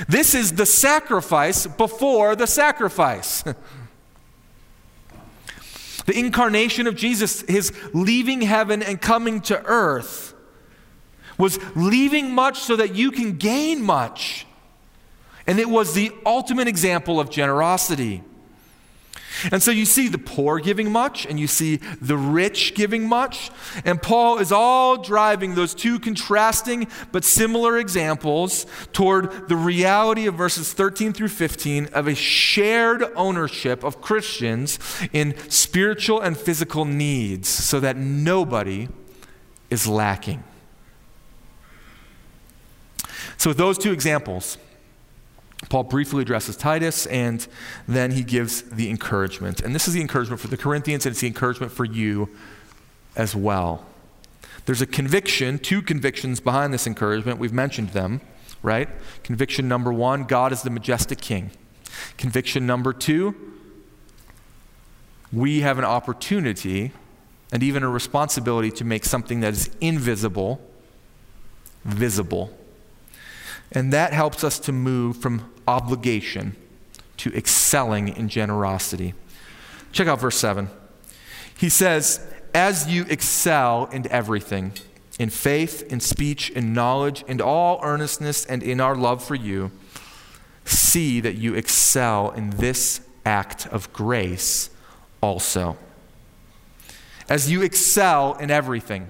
This 0.10 0.36
is 0.36 0.52
the 0.52 0.66
sacrifice 0.66 1.68
before 1.68 2.36
the 2.36 2.48
sacrifice. 2.48 3.46
The 6.06 6.18
incarnation 6.18 6.88
of 6.88 6.96
Jesus, 6.96 7.42
his 7.42 7.72
leaving 7.94 8.42
heaven 8.42 8.84
and 8.84 9.02
coming 9.02 9.42
to 9.42 9.63
earth, 9.66 10.34
was 11.38 11.60
leaving 11.76 12.34
much 12.34 12.60
so 12.60 12.76
that 12.76 12.96
you 12.96 13.12
can 13.12 13.38
gain 13.38 13.82
much. 13.82 14.46
And 15.48 15.60
it 15.60 15.70
was 15.70 15.94
the 15.94 16.12
ultimate 16.26 16.68
example 16.68 17.20
of 17.20 17.30
generosity. 17.30 18.24
And 19.52 19.62
so 19.62 19.72
you 19.72 19.86
see 19.86 20.08
the 20.08 20.17
poor 20.17 20.60
giving 20.60 20.91
much, 20.91 21.26
and 21.26 21.39
you 21.39 21.48
see 21.48 21.78
the 22.02 22.17
rich 22.17 22.76
giving 22.76 23.08
much. 23.08 23.52
And 23.86 24.02
Paul 24.02 24.38
is 24.38 24.52
all 24.52 24.98
driving 24.98 25.56
those 25.56 25.74
two 25.74 26.00
contrasting 26.00 26.88
but 27.12 27.24
similar 27.24 27.78
examples 27.78 28.65
toward 28.91 29.50
the 29.50 29.56
reality 29.56 30.28
of 30.28 30.36
verses 30.36 30.74
13 30.74 31.13
through 31.13 31.30
15 31.30 31.88
of 31.88 32.08
a 32.08 32.15
shared 32.15 33.04
ownership 33.15 33.84
of 33.84 34.02
Christians 34.02 34.80
in 35.12 35.38
spiritual 35.50 36.22
and 36.22 36.38
physical 36.38 36.86
needs 36.86 37.48
so 37.50 37.80
that 37.80 37.98
nobody 37.98 38.88
is 39.69 39.88
lacking. 39.88 40.43
So, 43.38 43.50
with 43.50 43.58
those 43.58 43.78
two 43.78 43.91
examples, 43.91 44.58
Paul 45.74 45.86
briefly 45.86 46.22
addresses 46.22 46.56
Titus 46.56 47.08
and 47.08 47.48
then 47.88 48.12
he 48.12 48.22
gives 48.22 48.62
the 48.62 48.92
encouragement. 48.92 49.60
And 49.60 49.74
this 49.74 49.88
is 49.88 49.96
the 49.96 50.02
encouragement 50.02 50.40
for 50.40 50.48
the 50.48 50.56
Corinthians 50.56 51.08
and 51.08 51.14
it's 51.14 51.22
the 51.22 51.26
encouragement 51.26 51.72
for 51.72 51.84
you 51.84 52.30
as 53.16 53.36
well. 53.36 53.84
There's 54.68 54.84
a 54.84 54.86
conviction, 54.86 55.58
two 55.58 55.82
convictions 55.82 56.40
behind 56.40 56.76
this 56.76 56.86
encouragement. 56.86 57.40
We've 57.40 57.52
mentioned 57.52 57.90
them, 57.90 58.22
right? 58.62 58.88
Conviction 59.24 59.68
number 59.68 59.92
one 59.92 60.26
God 60.26 60.54
is 60.54 60.62
the 60.62 60.70
majestic 60.70 61.20
king. 61.20 61.50
Conviction 62.18 62.68
number 62.68 62.94
two 62.94 63.34
we 65.32 65.62
have 65.62 65.80
an 65.80 65.86
opportunity 65.86 66.92
and 67.52 67.64
even 67.64 67.82
a 67.82 67.90
responsibility 67.90 68.70
to 68.70 68.86
make 68.86 69.06
something 69.06 69.40
that 69.40 69.54
is 69.54 69.72
invisible 69.82 70.62
visible. 71.84 72.56
And 73.74 73.92
that 73.92 74.14
helps 74.14 74.44
us 74.44 74.60
to 74.60 74.72
move 74.72 75.18
from 75.18 75.52
obligation 75.68 76.56
to 77.18 77.36
excelling 77.36 78.10
in 78.10 78.30
generosity. 78.30 79.14
Check 79.92 80.08
out 80.08 80.20
verse 80.20 80.38
7. 80.38 80.70
He 81.58 81.70
says, 81.70 82.26
As 82.54 82.88
you 82.88 83.06
excel 83.10 83.86
in 83.86 84.08
everything, 84.12 84.74
in 85.20 85.30
faith, 85.30 85.84
in 85.92 86.00
speech, 86.00 86.50
in 86.50 86.74
knowledge, 86.74 87.24
in 87.28 87.40
all 87.40 87.80
earnestness, 87.84 88.46
and 88.46 88.64
in 88.64 88.82
our 88.82 88.96
love 88.96 89.24
for 89.24 89.36
you, 89.36 89.72
see 90.66 91.20
that 91.20 91.36
you 91.36 91.56
excel 91.56 92.32
in 92.32 92.52
this 92.52 93.02
act 93.26 93.68
of 93.68 93.92
grace 93.94 94.70
also. 95.22 95.78
As 97.30 97.50
you 97.50 97.62
excel 97.62 98.36
in 98.36 98.52
everything, 98.52 99.10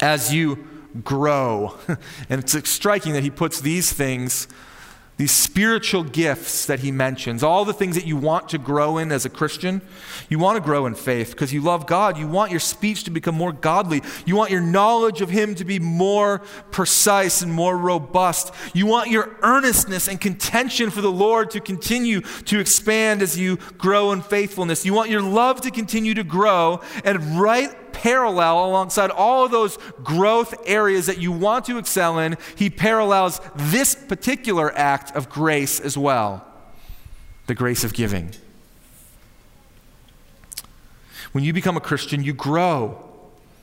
as 0.00 0.32
you 0.32 0.66
grow. 1.04 1.76
and 2.28 2.42
it's 2.42 2.70
striking 2.70 3.12
that 3.14 3.22
he 3.22 3.30
puts 3.30 3.60
these 3.60 3.92
things 3.92 4.48
these 5.18 5.32
spiritual 5.32 6.04
gifts 6.04 6.66
that 6.66 6.80
he 6.80 6.92
mentions, 6.92 7.42
all 7.42 7.64
the 7.64 7.72
things 7.72 7.96
that 7.96 8.06
you 8.06 8.16
want 8.16 8.50
to 8.50 8.58
grow 8.58 8.98
in 8.98 9.10
as 9.10 9.24
a 9.24 9.30
Christian. 9.30 9.80
You 10.28 10.38
want 10.38 10.56
to 10.56 10.62
grow 10.62 10.84
in 10.84 10.94
faith 10.94 11.30
because 11.30 11.54
you 11.54 11.62
love 11.62 11.86
God. 11.86 12.18
You 12.18 12.28
want 12.28 12.50
your 12.50 12.60
speech 12.60 13.04
to 13.04 13.10
become 13.10 13.34
more 13.34 13.52
godly. 13.52 14.02
You 14.26 14.36
want 14.36 14.50
your 14.50 14.60
knowledge 14.60 15.22
of 15.22 15.30
him 15.30 15.54
to 15.54 15.64
be 15.64 15.78
more 15.78 16.40
precise 16.70 17.40
and 17.40 17.50
more 17.50 17.78
robust. 17.78 18.52
You 18.74 18.84
want 18.84 19.08
your 19.08 19.38
earnestness 19.40 20.06
and 20.06 20.20
contention 20.20 20.90
for 20.90 21.00
the 21.00 21.10
Lord 21.10 21.50
to 21.52 21.60
continue 21.60 22.20
to 22.20 22.58
expand 22.58 23.22
as 23.22 23.38
you 23.38 23.56
grow 23.78 24.12
in 24.12 24.20
faithfulness. 24.20 24.84
You 24.84 24.92
want 24.92 25.08
your 25.08 25.22
love 25.22 25.62
to 25.62 25.70
continue 25.70 26.12
to 26.12 26.24
grow. 26.24 26.82
And 27.06 27.40
right 27.40 27.74
parallel 27.96 28.66
alongside 28.66 29.10
all 29.10 29.44
of 29.44 29.50
those 29.50 29.78
growth 30.04 30.54
areas 30.66 31.06
that 31.06 31.18
you 31.18 31.32
want 31.32 31.64
to 31.64 31.78
excel 31.78 32.18
in, 32.18 32.36
he 32.54 32.70
parallels 32.70 33.40
this 33.54 33.94
particular 33.94 34.72
act 34.76 35.16
of 35.16 35.28
grace 35.28 35.80
as 35.80 35.96
well 35.96 36.46
the 37.46 37.54
grace 37.54 37.84
of 37.84 37.94
giving. 37.94 38.32
When 41.30 41.44
you 41.44 41.52
become 41.52 41.76
a 41.76 41.80
Christian, 41.80 42.24
you 42.24 42.32
grow. 42.32 43.05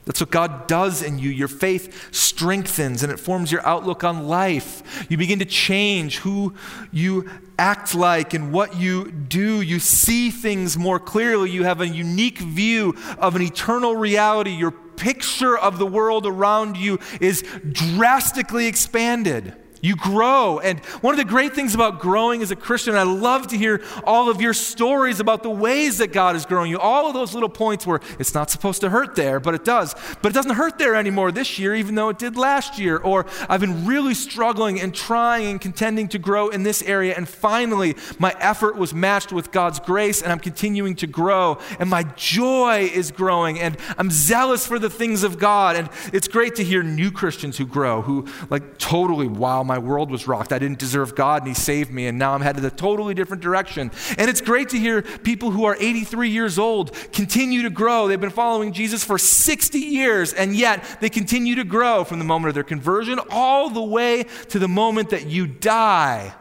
That's 0.04 0.20
what 0.20 0.30
God 0.30 0.66
does 0.66 1.02
in 1.02 1.18
you. 1.18 1.30
Your 1.30 1.48
faith 1.48 2.14
strengthens 2.14 3.02
and 3.02 3.10
it 3.10 3.18
forms 3.18 3.50
your 3.50 3.66
outlook 3.66 4.04
on 4.04 4.28
life. 4.28 5.06
You 5.08 5.16
begin 5.16 5.38
to 5.38 5.46
change 5.46 6.18
who 6.18 6.54
you 6.92 7.30
act 7.58 7.94
like 7.94 8.34
and 8.34 8.52
what 8.52 8.76
you 8.76 9.10
do. 9.10 9.62
You 9.62 9.78
see 9.78 10.30
things 10.30 10.76
more 10.76 10.98
clearly. 10.98 11.50
You 11.50 11.64
have 11.64 11.80
a 11.80 11.88
unique 11.88 12.38
view 12.38 12.94
of 13.18 13.34
an 13.34 13.42
eternal 13.42 13.96
reality. 13.96 14.50
Your 14.50 14.72
picture 14.72 15.56
of 15.56 15.78
the 15.78 15.86
world 15.86 16.26
around 16.26 16.76
you 16.76 16.98
is 17.20 17.42
drastically 17.72 18.66
expanded. 18.66 19.54
You 19.84 19.96
grow. 19.96 20.60
And 20.60 20.80
one 21.02 21.12
of 21.12 21.18
the 21.18 21.30
great 21.30 21.54
things 21.54 21.74
about 21.74 22.00
growing 22.00 22.40
as 22.40 22.50
a 22.50 22.56
Christian, 22.56 22.94
I 22.94 23.02
love 23.02 23.48
to 23.48 23.58
hear 23.58 23.82
all 24.04 24.30
of 24.30 24.40
your 24.40 24.54
stories 24.54 25.20
about 25.20 25.42
the 25.42 25.50
ways 25.50 25.98
that 25.98 26.10
God 26.10 26.36
is 26.36 26.46
growing 26.46 26.70
you. 26.70 26.78
All 26.78 27.06
of 27.06 27.12
those 27.12 27.34
little 27.34 27.50
points 27.50 27.86
where 27.86 28.00
it's 28.18 28.32
not 28.32 28.50
supposed 28.50 28.80
to 28.80 28.88
hurt 28.88 29.14
there, 29.14 29.38
but 29.40 29.52
it 29.52 29.62
does. 29.62 29.94
But 30.22 30.32
it 30.32 30.34
doesn't 30.34 30.54
hurt 30.54 30.78
there 30.78 30.94
anymore 30.94 31.32
this 31.32 31.58
year, 31.58 31.74
even 31.74 31.96
though 31.96 32.08
it 32.08 32.18
did 32.18 32.34
last 32.34 32.78
year. 32.78 32.96
Or 32.96 33.26
I've 33.46 33.60
been 33.60 33.84
really 33.84 34.14
struggling 34.14 34.80
and 34.80 34.94
trying 34.94 35.48
and 35.48 35.60
contending 35.60 36.08
to 36.08 36.18
grow 36.18 36.48
in 36.48 36.62
this 36.62 36.82
area. 36.84 37.12
And 37.14 37.28
finally, 37.28 37.94
my 38.18 38.34
effort 38.40 38.76
was 38.76 38.94
matched 38.94 39.32
with 39.32 39.52
God's 39.52 39.80
grace, 39.80 40.22
and 40.22 40.32
I'm 40.32 40.40
continuing 40.40 40.94
to 40.96 41.06
grow. 41.06 41.58
And 41.78 41.90
my 41.90 42.04
joy 42.16 42.90
is 42.90 43.10
growing, 43.10 43.60
and 43.60 43.76
I'm 43.98 44.10
zealous 44.10 44.66
for 44.66 44.78
the 44.78 44.88
things 44.88 45.24
of 45.24 45.38
God. 45.38 45.76
And 45.76 45.90
it's 46.10 46.26
great 46.26 46.54
to 46.54 46.64
hear 46.64 46.82
new 46.82 47.10
Christians 47.10 47.58
who 47.58 47.66
grow, 47.66 48.00
who 48.00 48.26
like 48.48 48.78
totally, 48.78 49.28
wow, 49.28 49.62
my 49.62 49.73
my 49.74 49.80
world 49.80 50.08
was 50.08 50.28
rocked. 50.28 50.52
I 50.52 50.60
didn't 50.60 50.78
deserve 50.78 51.16
God, 51.16 51.42
and 51.42 51.48
He 51.48 51.54
saved 51.54 51.90
me, 51.90 52.06
and 52.06 52.16
now 52.16 52.32
I'm 52.32 52.42
headed 52.42 52.64
a 52.64 52.70
totally 52.70 53.12
different 53.12 53.42
direction. 53.42 53.90
And 54.16 54.30
it's 54.30 54.40
great 54.40 54.68
to 54.68 54.78
hear 54.78 55.02
people 55.02 55.50
who 55.50 55.64
are 55.64 55.76
83 55.76 56.28
years 56.28 56.60
old 56.60 56.92
continue 57.10 57.62
to 57.62 57.70
grow. 57.70 58.06
They've 58.06 58.20
been 58.20 58.30
following 58.30 58.72
Jesus 58.72 59.02
for 59.02 59.18
60 59.18 59.80
years, 59.80 60.32
and 60.32 60.54
yet 60.54 60.98
they 61.00 61.10
continue 61.10 61.56
to 61.56 61.64
grow 61.64 62.04
from 62.04 62.20
the 62.20 62.24
moment 62.24 62.50
of 62.50 62.54
their 62.54 62.62
conversion 62.62 63.18
all 63.30 63.68
the 63.68 63.82
way 63.82 64.26
to 64.50 64.60
the 64.60 64.68
moment 64.68 65.10
that 65.10 65.26
you 65.26 65.48
die. 65.48 66.32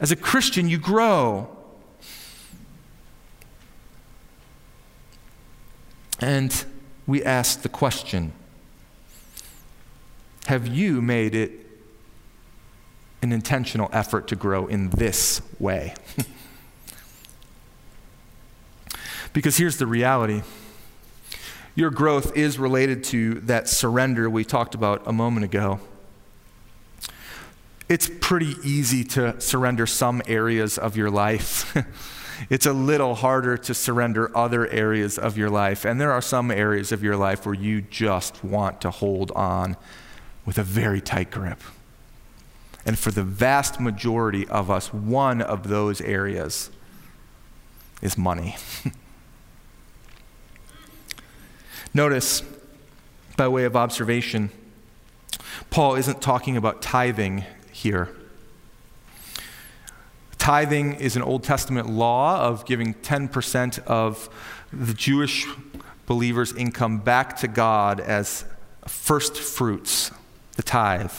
As 0.00 0.10
a 0.10 0.16
Christian, 0.16 0.66
you 0.66 0.78
grow. 0.78 1.54
And 6.18 6.64
we 7.06 7.22
ask 7.22 7.60
the 7.60 7.68
question 7.68 8.32
Have 10.46 10.66
you 10.66 11.02
made 11.02 11.34
it 11.34 11.63
an 13.24 13.32
intentional 13.32 13.88
effort 13.92 14.28
to 14.28 14.36
grow 14.36 14.66
in 14.66 14.90
this 14.90 15.42
way. 15.58 15.94
because 19.32 19.56
here's 19.56 19.78
the 19.78 19.86
reality 19.86 20.42
your 21.74 21.90
growth 21.90 22.36
is 22.36 22.56
related 22.56 23.02
to 23.02 23.34
that 23.40 23.68
surrender 23.68 24.30
we 24.30 24.44
talked 24.44 24.76
about 24.76 25.02
a 25.06 25.12
moment 25.12 25.44
ago. 25.44 25.80
It's 27.88 28.08
pretty 28.20 28.54
easy 28.62 29.02
to 29.04 29.40
surrender 29.40 29.84
some 29.86 30.22
areas 30.28 30.78
of 30.78 30.96
your 30.96 31.10
life. 31.10 31.76
it's 32.50 32.66
a 32.66 32.72
little 32.72 33.16
harder 33.16 33.56
to 33.56 33.74
surrender 33.74 34.34
other 34.36 34.68
areas 34.68 35.18
of 35.18 35.36
your 35.36 35.50
life. 35.50 35.84
And 35.84 36.00
there 36.00 36.12
are 36.12 36.22
some 36.22 36.52
areas 36.52 36.92
of 36.92 37.02
your 37.02 37.16
life 37.16 37.44
where 37.44 37.56
you 37.56 37.82
just 37.82 38.44
want 38.44 38.80
to 38.82 38.90
hold 38.90 39.32
on 39.32 39.76
with 40.46 40.58
a 40.58 40.62
very 40.62 41.00
tight 41.00 41.32
grip. 41.32 41.60
And 42.86 42.98
for 42.98 43.10
the 43.10 43.22
vast 43.22 43.80
majority 43.80 44.46
of 44.48 44.70
us, 44.70 44.92
one 44.92 45.40
of 45.40 45.68
those 45.68 46.00
areas 46.00 46.70
is 48.02 48.18
money. 48.18 48.56
Notice, 51.94 52.42
by 53.36 53.48
way 53.48 53.64
of 53.64 53.76
observation, 53.76 54.50
Paul 55.70 55.94
isn't 55.94 56.20
talking 56.20 56.56
about 56.56 56.82
tithing 56.82 57.44
here. 57.72 58.14
Tithing 60.38 60.94
is 60.96 61.16
an 61.16 61.22
Old 61.22 61.42
Testament 61.42 61.88
law 61.88 62.40
of 62.40 62.66
giving 62.66 62.92
10% 62.94 63.78
of 63.86 64.28
the 64.72 64.92
Jewish 64.92 65.46
believer's 66.06 66.52
income 66.54 66.98
back 66.98 67.36
to 67.38 67.48
God 67.48 68.00
as 68.00 68.44
first 68.86 69.38
fruits, 69.38 70.10
the 70.56 70.62
tithe. 70.62 71.12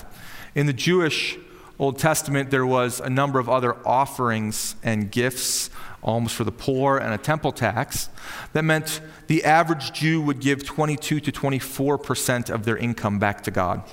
In 0.54 0.68
the 0.68 0.74
Jewish 0.74 1.40
Old 1.78 2.00
Testament, 2.00 2.52
there 2.52 2.66
was 2.66 3.00
a 3.00 3.10
number 3.10 3.38
of 3.40 3.50
other 3.50 3.76
offerings 3.86 4.76
and 4.82 5.12
gifts, 5.12 5.70
alms 6.02 6.32
for 6.32 6.46
the 6.46 6.52
poor, 6.52 6.98
and 6.98 7.14
a 7.14 7.18
temple 7.18 7.52
tax. 7.52 8.10
That 8.54 8.64
meant 8.64 9.02
the 9.28 9.44
average 9.44 9.92
Jew 9.92 10.22
would 10.22 10.40
give 10.40 10.64
22 10.64 11.20
to 11.20 11.32
24 11.32 11.98
percent 11.98 12.50
of 12.50 12.64
their 12.64 12.78
income 12.78 13.20
back 13.20 13.44
to 13.44 13.52
God 13.52 13.84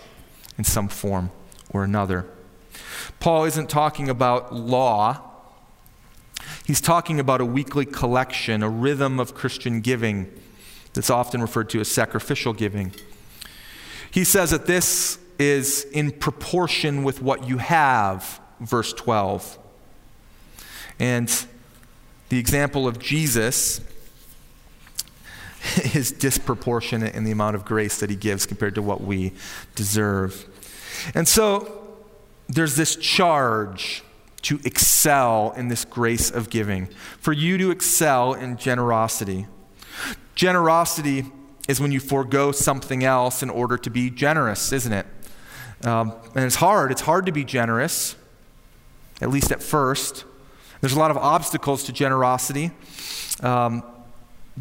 in 0.56 0.64
some 0.64 0.88
form 0.88 1.32
or 1.70 1.82
another. 1.82 2.26
Paul 3.18 3.44
isn't 3.44 3.68
talking 3.68 4.08
about 4.08 4.54
law. 4.54 5.30
He's 6.64 6.80
talking 6.80 7.18
about 7.18 7.40
a 7.40 7.44
weekly 7.44 7.84
collection, 7.84 8.62
a 8.62 8.68
rhythm 8.68 9.18
of 9.18 9.34
Christian 9.34 9.80
giving 9.80 10.32
that's 10.94 11.10
often 11.10 11.40
referred 11.40 11.70
to 11.70 11.80
as 11.80 11.88
sacrificial 11.88 12.52
giving. 12.52 12.92
He 14.10 14.24
says 14.24 14.50
that 14.50 14.66
this 14.66 15.18
is 15.42 15.84
in 15.92 16.12
proportion 16.12 17.02
with 17.02 17.20
what 17.20 17.48
you 17.48 17.58
have, 17.58 18.40
verse 18.60 18.92
12. 18.92 19.58
And 20.98 21.46
the 22.28 22.38
example 22.38 22.86
of 22.86 22.98
Jesus 22.98 23.80
is 25.94 26.12
disproportionate 26.12 27.14
in 27.14 27.24
the 27.24 27.32
amount 27.32 27.56
of 27.56 27.64
grace 27.64 27.98
that 28.00 28.08
he 28.08 28.16
gives 28.16 28.46
compared 28.46 28.76
to 28.76 28.82
what 28.82 29.00
we 29.00 29.32
deserve. 29.74 30.46
And 31.14 31.26
so 31.26 31.96
there's 32.48 32.76
this 32.76 32.94
charge 32.96 34.04
to 34.42 34.60
excel 34.64 35.52
in 35.56 35.68
this 35.68 35.84
grace 35.84 36.30
of 36.30 36.50
giving, 36.50 36.86
for 37.18 37.32
you 37.32 37.58
to 37.58 37.70
excel 37.70 38.34
in 38.34 38.56
generosity. 38.56 39.46
Generosity 40.34 41.24
is 41.68 41.80
when 41.80 41.92
you 41.92 42.00
forego 42.00 42.50
something 42.52 43.04
else 43.04 43.42
in 43.42 43.50
order 43.50 43.76
to 43.76 43.90
be 43.90 44.10
generous, 44.10 44.72
isn't 44.72 44.92
it? 44.92 45.06
Um, 45.84 46.12
and 46.34 46.44
it's 46.44 46.56
hard. 46.56 46.92
It's 46.92 47.00
hard 47.00 47.26
to 47.26 47.32
be 47.32 47.44
generous, 47.44 48.16
at 49.20 49.30
least 49.30 49.50
at 49.50 49.62
first. 49.62 50.24
There's 50.80 50.92
a 50.92 50.98
lot 50.98 51.10
of 51.10 51.16
obstacles 51.16 51.84
to 51.84 51.92
generosity. 51.92 52.70
Um, 53.40 53.82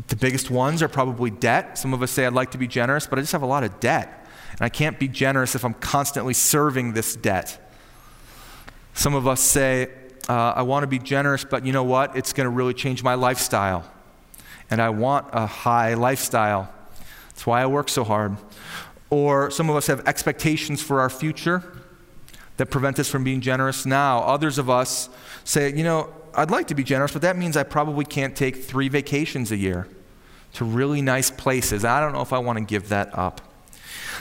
the 0.07 0.15
biggest 0.15 0.49
ones 0.49 0.81
are 0.81 0.87
probably 0.87 1.29
debt. 1.29 1.77
Some 1.77 1.93
of 1.93 2.01
us 2.01 2.11
say, 2.11 2.25
I'd 2.25 2.33
like 2.33 2.51
to 2.51 2.57
be 2.57 2.67
generous, 2.67 3.07
but 3.07 3.19
I 3.19 3.21
just 3.21 3.33
have 3.33 3.41
a 3.41 3.47
lot 3.47 3.63
of 3.63 3.79
debt. 3.79 4.27
And 4.51 4.61
I 4.61 4.69
can't 4.69 4.99
be 4.99 5.07
generous 5.07 5.55
if 5.55 5.65
I'm 5.65 5.73
constantly 5.75 6.33
serving 6.33 6.93
this 6.93 7.15
debt. 7.15 7.71
Some 8.93 9.15
of 9.15 9.27
us 9.27 9.41
say, 9.41 9.89
uh, 10.29 10.53
I 10.55 10.61
want 10.61 10.83
to 10.83 10.87
be 10.87 10.99
generous, 10.99 11.43
but 11.43 11.65
you 11.65 11.73
know 11.73 11.83
what? 11.83 12.15
It's 12.15 12.33
going 12.33 12.45
to 12.45 12.51
really 12.51 12.73
change 12.73 13.03
my 13.03 13.15
lifestyle. 13.15 13.89
And 14.69 14.81
I 14.81 14.89
want 14.89 15.27
a 15.33 15.45
high 15.45 15.93
lifestyle. 15.95 16.71
That's 17.29 17.45
why 17.45 17.61
I 17.61 17.65
work 17.65 17.89
so 17.89 18.03
hard. 18.03 18.37
Or 19.11 19.51
some 19.51 19.69
of 19.69 19.75
us 19.75 19.85
have 19.87 20.07
expectations 20.07 20.81
for 20.81 20.99
our 20.99 21.09
future 21.09 21.63
that 22.57 22.67
prevent 22.67 22.97
us 22.97 23.07
from 23.07 23.23
being 23.23 23.41
generous 23.41 23.85
now. 23.85 24.21
Others 24.21 24.57
of 24.57 24.69
us 24.69 25.09
say, 25.43 25.71
you 25.73 25.83
know, 25.83 26.09
I'd 26.33 26.49
like 26.49 26.67
to 26.67 26.75
be 26.75 26.83
generous, 26.83 27.11
but 27.11 27.21
that 27.21 27.37
means 27.37 27.57
I 27.57 27.63
probably 27.63 28.05
can't 28.05 28.35
take 28.35 28.55
three 28.55 28.89
vacations 28.89 29.51
a 29.51 29.57
year 29.57 29.87
to 30.53 30.65
really 30.65 31.01
nice 31.01 31.29
places. 31.29 31.85
I 31.85 31.99
don't 31.99 32.13
know 32.13 32.21
if 32.21 32.33
I 32.33 32.39
want 32.39 32.57
to 32.57 32.65
give 32.65 32.89
that 32.89 33.17
up. 33.17 33.41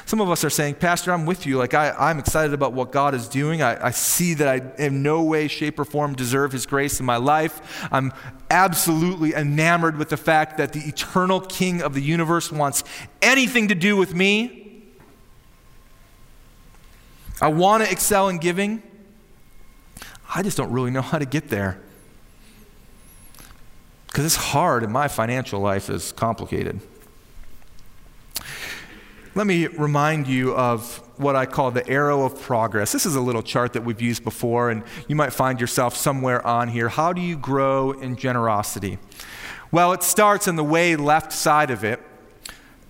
Some 0.07 0.21
of 0.21 0.31
us 0.31 0.43
are 0.43 0.51
saying, 0.51 0.75
Pastor, 0.75 1.13
I'm 1.13 1.27
with 1.27 1.47
you. 1.47 1.57
Like, 1.57 1.75
I, 1.75 2.11
am 2.11 2.19
excited 2.19 2.53
about 2.53 2.73
what 2.73 2.91
God 2.91 3.15
is 3.15 3.29
doing. 3.29 3.63
I, 3.63 3.87
I 3.87 3.91
see 3.91 4.35
that 4.35 4.49
I 4.49 4.83
in 4.83 5.05
no 5.05 5.23
way, 5.23 5.47
shape, 5.47 5.79
or 5.79 5.85
form 5.85 6.15
deserve 6.15 6.51
His 6.51 6.67
grace 6.67 6.99
in 6.99 7.07
my 7.07 7.17
life. 7.17 7.87
I'm 7.93 8.13
absolutely 8.51 9.35
enamored 9.35 9.97
with 9.97 10.09
the 10.09 10.17
fact 10.17 10.59
that 10.59 10.73
the 10.73 10.81
eternal 10.81 11.41
King 11.41 11.83
of 11.83 11.95
the 11.95 12.01
universe 12.01 12.51
wants 12.51 12.83
anything 13.23 13.69
to 13.69 13.75
do 13.75 13.97
with 13.97 14.15
me. 14.15 14.70
I 17.41 17.49
want 17.49 17.85
to 17.85 17.91
excel 17.91 18.29
in 18.29 18.39
giving. 18.39 18.83
I 20.35 20.43
just 20.43 20.57
don't 20.57 20.71
really 20.71 20.91
know 20.91 21.03
how 21.03 21.19
to 21.19 21.25
get 21.25 21.49
there. 21.49 21.81
Because 24.07 24.25
it's 24.25 24.37
hard 24.37 24.83
and 24.83 24.93
my 24.93 25.09
financial 25.09 25.61
life 25.61 25.89
is 25.89 26.13
complicated. 26.13 26.81
Let 29.35 29.47
me 29.47 29.69
remind 29.69 30.27
you 30.27 30.55
of 30.55 30.99
what 31.17 31.37
I 31.37 31.47
call 31.47 31.71
the 31.71 31.89
arrow 31.89 32.25
of 32.25 32.41
progress. 32.41 32.93
This 32.93 33.07
is 33.07 33.15
a 33.15 33.21
little 33.21 33.43
chart 33.43 33.75
that 33.75 33.85
we've 33.85 34.01
used 34.01 34.25
before, 34.25 34.71
and 34.71 34.83
you 35.07 35.15
might 35.15 35.33
find 35.33 35.61
yourself 35.61 35.97
somewhere 35.97 36.45
on 36.45 36.69
here. 36.69 36.89
How 36.89 37.13
do 37.13 37.21
you 37.21 37.37
grow 37.37 37.93
in 37.93 38.17
generosity? 38.17 38.99
Well, 39.71 39.93
it 39.93 40.03
starts 40.03 40.49
on 40.49 40.57
the 40.57 40.65
way 40.65 40.97
left 40.97 41.33
side 41.33 41.71
of 41.71 41.85
it, 41.85 42.01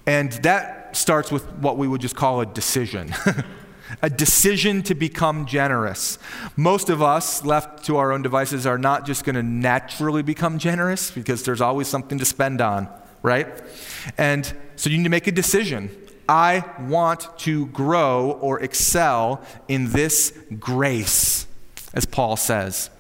and 0.07 0.33
that 0.45 0.97
starts 0.97 1.31
with 1.31 1.45
what 1.57 1.77
we 1.77 1.87
would 1.87 2.01
just 2.01 2.17
call 2.17 2.41
a 2.41 2.47
decision. 2.47 3.15
a 4.03 4.11
decision 4.11 4.83
to 4.83 4.95
become 4.95 5.47
generous. 5.47 6.19
Most 6.57 6.91
of 6.91 7.03
us, 7.03 7.45
left 7.45 7.85
to 7.87 7.97
our 7.97 8.13
own 8.13 8.23
devices, 8.23 8.67
are 8.67 8.79
not 8.79 9.07
just 9.07 9.25
going 9.25 9.37
to 9.37 9.43
naturally 9.43 10.23
become 10.23 10.59
generous 10.59 11.11
because 11.11 11.43
there's 11.45 11.61
always 11.61 11.89
something 11.89 12.19
to 12.19 12.25
spend 12.25 12.61
on, 12.61 12.89
right? 13.23 13.49
And 14.17 14.53
so 14.77 14.91
you 14.91 14.99
need 14.99 15.05
to 15.05 15.11
make 15.11 15.27
a 15.27 15.33
decision. 15.33 15.91
I 16.29 16.65
want 16.79 17.27
to 17.41 17.67
grow 17.67 18.39
or 18.41 18.61
excel 18.61 19.43
in 19.69 19.91
this 19.91 20.33
grace, 20.59 21.47
as 21.93 22.07
Paul 22.07 22.37
says. 22.37 22.91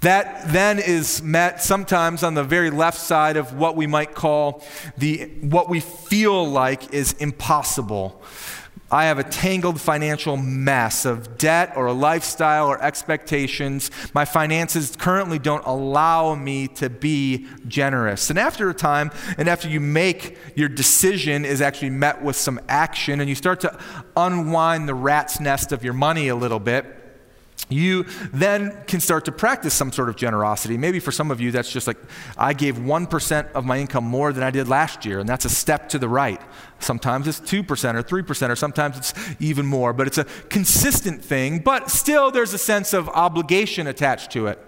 That 0.00 0.52
then 0.52 0.78
is 0.78 1.22
met 1.22 1.60
sometimes 1.60 2.22
on 2.22 2.34
the 2.34 2.44
very 2.44 2.70
left 2.70 2.98
side 2.98 3.36
of 3.36 3.54
what 3.54 3.74
we 3.74 3.86
might 3.86 4.14
call 4.14 4.62
the 4.96 5.24
what 5.40 5.68
we 5.68 5.80
feel 5.80 6.48
like 6.48 6.94
is 6.94 7.14
impossible 7.14 8.22
I 8.90 9.04
have 9.04 9.18
a 9.18 9.24
tangled 9.24 9.80
financial 9.80 10.38
mess 10.38 11.04
of 11.04 11.36
debt 11.36 11.74
or 11.76 11.86
a 11.86 11.92
lifestyle 11.92 12.68
or 12.68 12.82
expectations. 12.82 13.90
My 14.14 14.24
finances 14.24 14.96
currently 14.96 15.38
don't 15.38 15.64
allow 15.66 16.34
me 16.34 16.68
to 16.68 16.88
be 16.88 17.46
generous. 17.66 18.30
And 18.30 18.38
after 18.38 18.70
a 18.70 18.74
time, 18.74 19.10
and 19.36 19.46
after 19.46 19.68
you 19.68 19.80
make 19.80 20.38
your 20.54 20.70
decision 20.70 21.44
is 21.44 21.60
actually 21.60 21.90
met 21.90 22.22
with 22.22 22.36
some 22.36 22.60
action, 22.68 23.20
and 23.20 23.28
you 23.28 23.34
start 23.34 23.60
to 23.60 23.78
unwind 24.16 24.88
the 24.88 24.94
rat's 24.94 25.38
nest 25.38 25.70
of 25.70 25.84
your 25.84 25.92
money 25.92 26.28
a 26.28 26.36
little 26.36 26.60
bit, 26.60 26.94
you 27.68 28.04
then 28.32 28.82
can 28.86 29.00
start 29.00 29.26
to 29.26 29.32
practice 29.32 29.74
some 29.74 29.92
sort 29.92 30.08
of 30.08 30.16
generosity. 30.16 30.78
Maybe 30.78 31.00
for 31.00 31.12
some 31.12 31.30
of 31.30 31.40
you, 31.40 31.50
that's 31.50 31.70
just 31.70 31.86
like, 31.86 31.98
I 32.36 32.54
gave 32.54 32.76
1% 32.76 33.52
of 33.52 33.64
my 33.64 33.78
income 33.78 34.04
more 34.04 34.32
than 34.32 34.42
I 34.42 34.50
did 34.50 34.68
last 34.68 35.04
year, 35.04 35.18
and 35.18 35.28
that's 35.28 35.44
a 35.44 35.50
step 35.50 35.90
to 35.90 35.98
the 35.98 36.08
right. 36.08 36.40
Sometimes 36.80 37.26
it's 37.26 37.40
2% 37.40 37.62
or 37.94 38.02
3%, 38.02 38.50
or 38.50 38.56
sometimes 38.56 38.98
it's 38.98 39.14
even 39.40 39.66
more, 39.66 39.92
but 39.92 40.06
it's 40.06 40.18
a 40.18 40.24
consistent 40.48 41.24
thing, 41.24 41.58
but 41.58 41.90
still 41.90 42.30
there's 42.30 42.54
a 42.54 42.58
sense 42.58 42.92
of 42.92 43.08
obligation 43.10 43.86
attached 43.86 44.30
to 44.32 44.46
it. 44.46 44.64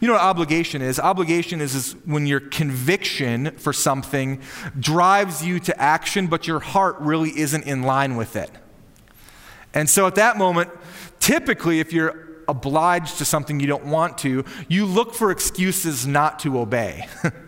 You 0.00 0.08
know 0.08 0.14
what 0.14 0.22
obligation 0.22 0.82
is? 0.82 1.00
Obligation 1.00 1.60
is, 1.60 1.74
is 1.74 1.92
when 2.04 2.26
your 2.26 2.40
conviction 2.40 3.52
for 3.52 3.72
something 3.72 4.40
drives 4.78 5.44
you 5.44 5.60
to 5.60 5.80
action, 5.80 6.26
but 6.26 6.46
your 6.46 6.60
heart 6.60 6.96
really 6.98 7.36
isn't 7.38 7.64
in 7.64 7.82
line 7.82 8.16
with 8.16 8.36
it. 8.36 8.50
And 9.72 9.90
so 9.90 10.06
at 10.06 10.14
that 10.16 10.36
moment, 10.36 10.70
typically, 11.18 11.80
if 11.80 11.92
you're 11.92 12.28
obliged 12.46 13.18
to 13.18 13.24
something 13.24 13.58
you 13.58 13.66
don't 13.66 13.86
want 13.86 14.18
to, 14.18 14.44
you 14.68 14.86
look 14.86 15.14
for 15.14 15.30
excuses 15.30 16.06
not 16.06 16.38
to 16.40 16.58
obey. 16.58 17.08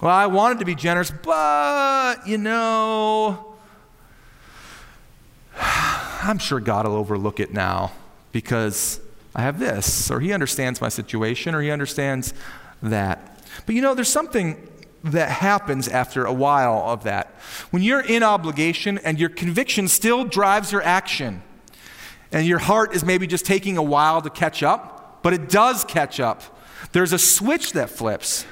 well, 0.00 0.14
I 0.14 0.26
wanted 0.26 0.60
to 0.60 0.64
be 0.64 0.74
generous, 0.74 1.10
but, 1.10 2.26
you 2.26 2.38
know, 2.38 3.56
I'm 5.60 6.38
sure 6.38 6.60
God 6.60 6.86
will 6.86 6.94
overlook 6.94 7.40
it 7.40 7.52
now 7.52 7.92
because 8.32 9.00
I 9.34 9.42
have 9.42 9.58
this, 9.58 10.10
or 10.10 10.20
He 10.20 10.32
understands 10.32 10.80
my 10.80 10.88
situation, 10.88 11.54
or 11.54 11.62
He 11.62 11.70
understands 11.70 12.34
that. 12.82 13.42
But 13.66 13.74
you 13.74 13.82
know, 13.82 13.94
there's 13.94 14.08
something 14.08 14.68
that 15.04 15.30
happens 15.30 15.88
after 15.88 16.24
a 16.24 16.32
while 16.32 16.82
of 16.86 17.04
that. 17.04 17.34
When 17.70 17.82
you're 17.82 18.00
in 18.00 18.22
obligation 18.22 18.98
and 18.98 19.18
your 19.18 19.28
conviction 19.28 19.88
still 19.88 20.24
drives 20.24 20.72
your 20.72 20.82
action, 20.82 21.42
and 22.32 22.46
your 22.46 22.58
heart 22.58 22.94
is 22.94 23.04
maybe 23.04 23.26
just 23.26 23.46
taking 23.46 23.78
a 23.78 23.82
while 23.82 24.20
to 24.22 24.30
catch 24.30 24.62
up, 24.62 25.22
but 25.22 25.32
it 25.32 25.48
does 25.48 25.84
catch 25.84 26.20
up. 26.20 26.42
There's 26.92 27.12
a 27.12 27.18
switch 27.18 27.72
that 27.72 27.90
flips. 27.90 28.44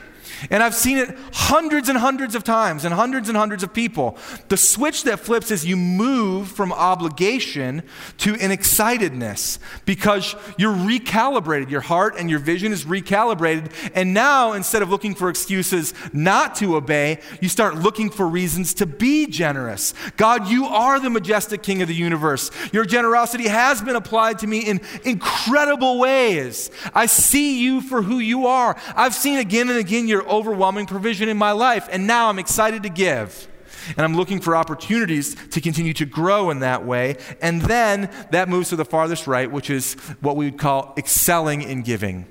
And 0.51 0.62
I've 0.62 0.74
seen 0.74 0.99
it 0.99 1.16
hundreds 1.33 1.89
and 1.89 1.99
hundreds 1.99 2.35
of 2.35 2.45
times 2.45 2.85
and 2.85 2.95
hundreds 2.95 3.29
and 3.29 3.37
hundreds 3.37 3.62
of 3.62 3.72
people. 3.72 4.18
The 4.49 4.57
switch 4.57 5.05
that 5.05 5.20
flips 5.20 5.51
is 5.51 5.64
you 5.64 5.77
move 5.77 6.49
from 6.49 6.72
obligation 6.72 7.83
to 8.18 8.35
an 8.35 8.51
excitedness 8.51 9.59
because 9.85 10.35
you're 10.59 10.74
recalibrated. 10.74 11.70
Your 11.70 11.81
heart 11.81 12.14
and 12.18 12.31
your 12.31 12.39
vision 12.39 12.72
is 12.72 12.85
recalibrated. 12.85 13.72
And 13.95 14.14
now, 14.14 14.53
instead 14.53 14.83
of 14.83 14.91
looking 14.91 15.14
for 15.14 15.29
excuses 15.29 15.95
not 16.12 16.55
to 16.57 16.77
obey, 16.77 17.20
you 17.41 17.49
start 17.49 17.77
looking 17.77 18.11
for 18.11 18.27
reasons 18.27 18.74
to 18.74 18.87
be 18.87 19.27
generous. 19.27 19.95
God, 20.16 20.49
you 20.49 20.66
are 20.66 21.01
the 21.01 21.11
majestic 21.11 21.62
King 21.62 21.83
of 21.83 21.89
the 21.89 21.95
universe. 21.95 22.51
Your 22.72 22.85
generosity 22.85 23.49
has 23.49 23.83
been 23.83 23.97
applied 23.97 24.39
to 24.41 24.47
me 24.47 24.61
in 24.61 24.81
incredible 25.05 25.99
ways. 25.99 26.70
I 26.95 27.07
see 27.07 27.62
you 27.62 27.81
for 27.81 28.03
who 28.03 28.18
you 28.18 28.47
are. 28.47 28.77
I've 28.95 29.14
seen 29.14 29.39
again 29.39 29.68
and 29.68 29.79
again 29.79 30.09
your 30.09 30.15
overwhelming 30.22 30.86
provision 30.86 31.28
in 31.28 31.36
my 31.36 31.52
life, 31.52 31.88
and 31.90 32.06
now 32.06 32.28
I'm 32.28 32.38
excited 32.38 32.82
to 32.84 32.88
give. 32.88 33.48
And 33.90 34.00
I'm 34.00 34.16
looking 34.16 34.40
for 34.40 34.56
opportunities 34.56 35.36
to 35.50 35.60
continue 35.60 35.92
to 35.94 36.06
grow 36.06 36.50
in 36.50 36.60
that 36.60 36.84
way. 36.84 37.16
And 37.40 37.62
then 37.62 38.10
that 38.30 38.48
moves 38.48 38.70
to 38.70 38.76
the 38.76 38.84
farthest 38.84 39.28
right, 39.28 39.50
which 39.50 39.70
is 39.70 39.94
what 40.20 40.34
we 40.34 40.46
would 40.46 40.58
call 40.58 40.92
excelling 40.96 41.62
in 41.62 41.82
giving. 41.82 42.26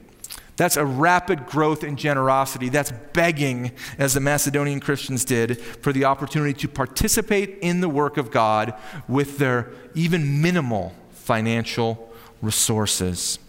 That's 0.58 0.78
a 0.78 0.86
rapid 0.86 1.48
growth 1.48 1.84
in 1.84 1.98
generosity. 1.98 2.70
That's 2.70 2.92
begging, 3.14 3.72
as 3.98 4.14
the 4.14 4.20
Macedonian 4.20 4.80
Christians 4.80 5.26
did, 5.26 5.60
for 5.60 5.94
the 5.94 6.06
opportunity 6.06 6.54
to 6.54 6.68
participate 6.68 7.60
in 7.62 7.82
the 7.82 7.90
work 7.90 8.18
of 8.18 8.32
God 8.32 8.74
with 9.08 9.38
their 9.38 9.72
even 9.94 10.42
minimal 10.42 10.94
financial 11.12 12.14
resources. 12.42 13.40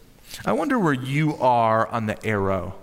I 0.45 0.53
wonder 0.53 0.79
where 0.79 0.93
you 0.93 1.37
are 1.37 1.87
on 1.89 2.07
the 2.07 2.25
arrow. 2.25 2.75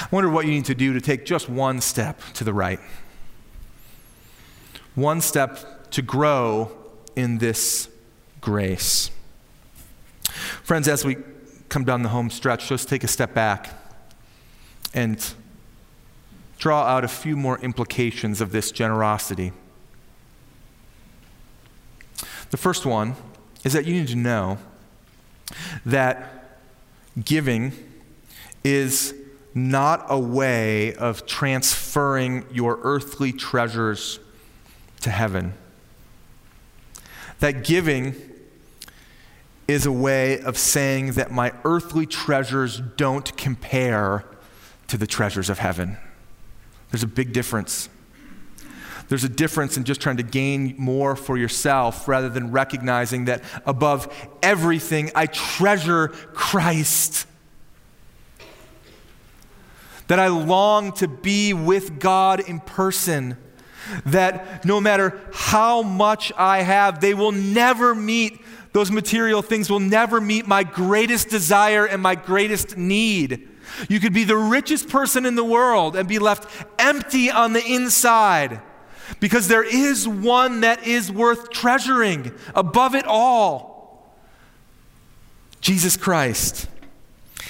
I 0.00 0.08
wonder 0.10 0.30
what 0.30 0.46
you 0.46 0.52
need 0.52 0.64
to 0.66 0.74
do 0.74 0.92
to 0.92 1.00
take 1.00 1.24
just 1.24 1.48
one 1.48 1.80
step 1.80 2.20
to 2.34 2.44
the 2.44 2.54
right. 2.54 2.80
One 4.94 5.20
step 5.20 5.90
to 5.92 6.02
grow 6.02 6.72
in 7.16 7.38
this 7.38 7.88
grace. 8.40 9.10
Friends, 10.62 10.88
as 10.88 11.04
we 11.04 11.16
come 11.68 11.84
down 11.84 12.02
the 12.02 12.08
home 12.08 12.30
stretch, 12.30 12.70
let's 12.70 12.84
take 12.84 13.04
a 13.04 13.08
step 13.08 13.34
back 13.34 13.70
and 14.94 15.34
draw 16.58 16.82
out 16.82 17.04
a 17.04 17.08
few 17.08 17.36
more 17.36 17.58
implications 17.60 18.40
of 18.40 18.52
this 18.52 18.70
generosity. 18.70 19.52
The 22.50 22.56
first 22.56 22.84
one 22.84 23.14
is 23.64 23.72
that 23.72 23.86
you 23.86 23.94
need 23.94 24.08
to 24.08 24.16
know 24.16 24.58
that 25.84 26.58
giving 27.24 27.72
is 28.64 29.14
not 29.54 30.06
a 30.08 30.18
way 30.18 30.94
of 30.94 31.26
transferring 31.26 32.44
your 32.52 32.78
earthly 32.82 33.32
treasures 33.32 34.20
to 35.00 35.10
heaven. 35.10 35.54
That 37.40 37.64
giving 37.64 38.14
is 39.66 39.86
a 39.86 39.92
way 39.92 40.40
of 40.40 40.58
saying 40.58 41.12
that 41.12 41.30
my 41.30 41.52
earthly 41.64 42.06
treasures 42.06 42.80
don't 42.96 43.36
compare 43.36 44.24
to 44.88 44.96
the 44.96 45.06
treasures 45.06 45.48
of 45.48 45.58
heaven. 45.58 45.96
There's 46.90 47.02
a 47.02 47.08
big 47.08 47.32
difference. 47.32 47.88
There's 49.08 49.24
a 49.24 49.28
difference 49.28 49.76
in 49.76 49.84
just 49.84 50.00
trying 50.00 50.18
to 50.18 50.22
gain 50.22 50.74
more 50.78 51.16
for 51.16 51.36
yourself 51.36 52.06
rather 52.06 52.28
than 52.28 52.52
recognizing 52.52 53.24
that 53.24 53.42
above 53.66 54.12
everything, 54.42 55.10
I 55.14 55.26
treasure 55.26 56.08
Christ 56.08 57.26
that 60.10 60.18
I 60.18 60.26
long 60.26 60.90
to 60.94 61.06
be 61.06 61.52
with 61.52 62.00
God 62.00 62.40
in 62.40 62.58
person. 62.58 63.36
That 64.06 64.64
no 64.64 64.80
matter 64.80 65.20
how 65.32 65.82
much 65.82 66.32
I 66.36 66.62
have, 66.62 67.00
they 67.00 67.14
will 67.14 67.30
never 67.30 67.94
meet, 67.94 68.40
those 68.72 68.90
material 68.90 69.40
things 69.40 69.70
will 69.70 69.78
never 69.78 70.20
meet 70.20 70.48
my 70.48 70.64
greatest 70.64 71.28
desire 71.28 71.86
and 71.86 72.02
my 72.02 72.16
greatest 72.16 72.76
need. 72.76 73.48
You 73.88 74.00
could 74.00 74.12
be 74.12 74.24
the 74.24 74.36
richest 74.36 74.88
person 74.88 75.24
in 75.24 75.36
the 75.36 75.44
world 75.44 75.94
and 75.94 76.08
be 76.08 76.18
left 76.18 76.66
empty 76.76 77.30
on 77.30 77.52
the 77.52 77.64
inside 77.64 78.60
because 79.20 79.46
there 79.46 79.62
is 79.62 80.08
one 80.08 80.62
that 80.62 80.88
is 80.88 81.12
worth 81.12 81.50
treasuring 81.50 82.32
above 82.56 82.96
it 82.96 83.04
all 83.06 84.12
Jesus 85.60 85.96
Christ. 85.96 86.66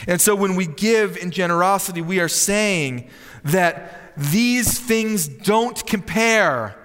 And 0.07 0.21
so 0.21 0.35
when 0.35 0.57
we 0.57 0.67
give 0.67 1.17
in 1.17 1.31
generosity, 1.31 2.01
we 2.01 2.21
are 2.21 2.29
saying 2.29 3.11
that 3.45 4.13
these 4.17 4.79
things 4.79 5.29
don't 5.29 5.87
compare 5.87 6.77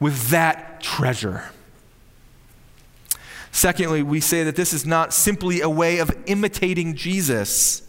with 0.00 0.28
that 0.30 0.80
treasure. 0.80 1.50
Secondly, 3.52 4.02
we 4.02 4.20
say 4.20 4.42
that 4.44 4.56
this 4.56 4.72
is 4.72 4.84
not 4.84 5.14
simply 5.14 5.60
a 5.60 5.70
way 5.70 5.98
of 5.98 6.10
imitating 6.26 6.96
Jesus, 6.96 7.82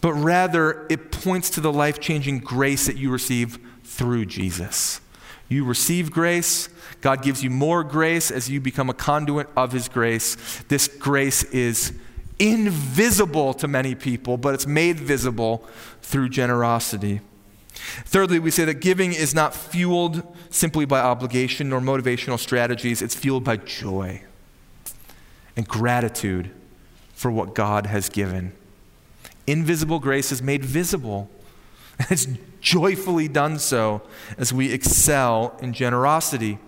but 0.00 0.12
rather 0.12 0.86
it 0.90 1.12
points 1.12 1.50
to 1.50 1.60
the 1.60 1.72
life 1.72 2.00
changing 2.00 2.40
grace 2.40 2.86
that 2.86 2.96
you 2.96 3.10
receive 3.10 3.58
through 3.84 4.26
Jesus. 4.26 5.00
You 5.48 5.64
receive 5.64 6.10
grace, 6.10 6.68
God 7.00 7.22
gives 7.22 7.42
you 7.42 7.50
more 7.50 7.84
grace 7.84 8.30
as 8.30 8.50
you 8.50 8.60
become 8.60 8.90
a 8.90 8.94
conduit 8.94 9.48
of 9.56 9.72
His 9.72 9.88
grace. 9.88 10.36
This 10.68 10.88
grace 10.88 11.44
is 11.44 11.92
invisible 12.38 13.54
to 13.54 13.68
many 13.68 13.94
people, 13.94 14.36
but 14.36 14.54
it's 14.54 14.66
made 14.66 14.98
visible 14.98 15.66
through 16.02 16.28
generosity. 16.28 17.20
Thirdly, 18.04 18.38
we 18.38 18.50
say 18.50 18.64
that 18.64 18.74
giving 18.74 19.12
is 19.12 19.34
not 19.34 19.54
fueled 19.54 20.22
simply 20.50 20.84
by 20.84 21.00
obligation 21.00 21.68
nor 21.68 21.80
motivational 21.80 22.38
strategies, 22.38 23.02
it's 23.02 23.14
fueled 23.14 23.44
by 23.44 23.56
joy 23.56 24.22
and 25.56 25.66
gratitude 25.66 26.50
for 27.14 27.30
what 27.30 27.54
God 27.54 27.86
has 27.86 28.08
given. 28.08 28.52
Invisible 29.46 29.98
grace 29.98 30.30
is 30.30 30.42
made 30.42 30.64
visible, 30.64 31.28
and 31.98 32.08
it's 32.10 32.28
joyfully 32.60 33.28
done 33.28 33.58
so 33.58 34.02
as 34.36 34.52
we 34.52 34.72
excel 34.72 35.56
in 35.60 35.72
generosity. 35.72 36.58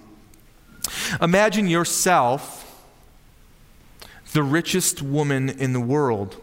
Imagine 1.21 1.69
yourself 1.69 2.70
the 4.33 4.43
richest 4.43 5.03
woman 5.03 5.49
in 5.49 5.73
the 5.73 5.81
world. 5.81 6.37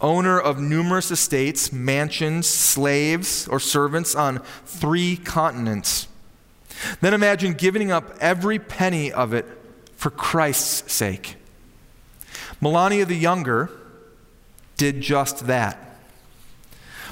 owner 0.00 0.38
of 0.38 0.58
numerous 0.58 1.10
estates, 1.10 1.72
mansions, 1.72 2.46
slaves, 2.46 3.46
or 3.48 3.60
servants 3.60 4.14
on 4.14 4.38
three 4.64 5.16
continents. 5.16 6.08
Then 7.00 7.14
imagine 7.14 7.54
giving 7.54 7.90
up 7.90 8.14
every 8.20 8.58
penny 8.58 9.12
of 9.12 9.32
it 9.32 9.46
for 9.96 10.10
Christ's 10.10 10.92
sake. 10.92 11.36
Melania 12.60 13.04
the 13.04 13.16
Younger 13.16 13.70
did 14.76 15.00
just 15.00 15.46
that. 15.46 15.98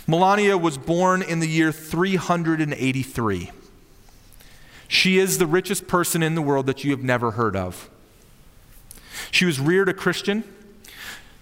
Melania 0.07 0.59
was 0.59 0.76
born 0.76 1.22
in 1.22 1.41
the 1.41 1.49
year 1.49 1.72
383. 1.72 3.51
She 4.87 5.18
is 5.18 5.39
the 5.39 5.47
richest 5.47 5.87
person 5.87 6.22
in 6.22 6.35
the 6.35 6.43
world 6.43 6.66
that 6.66 6.85
you 6.85 6.91
have 6.91 7.03
never 7.03 7.32
heard 7.32 7.57
of. 7.57 7.89
She 9.31 9.45
was 9.45 9.61
reared 9.61 9.89
a 9.89 9.95
Christian. 9.95 10.45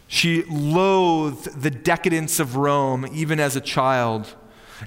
She 0.07 0.43
loathed 0.45 1.62
the 1.62 1.70
decadence 1.70 2.39
of 2.39 2.57
Rome 2.57 3.09
even 3.12 3.41
as 3.41 3.57
a 3.57 3.61
child, 3.61 4.35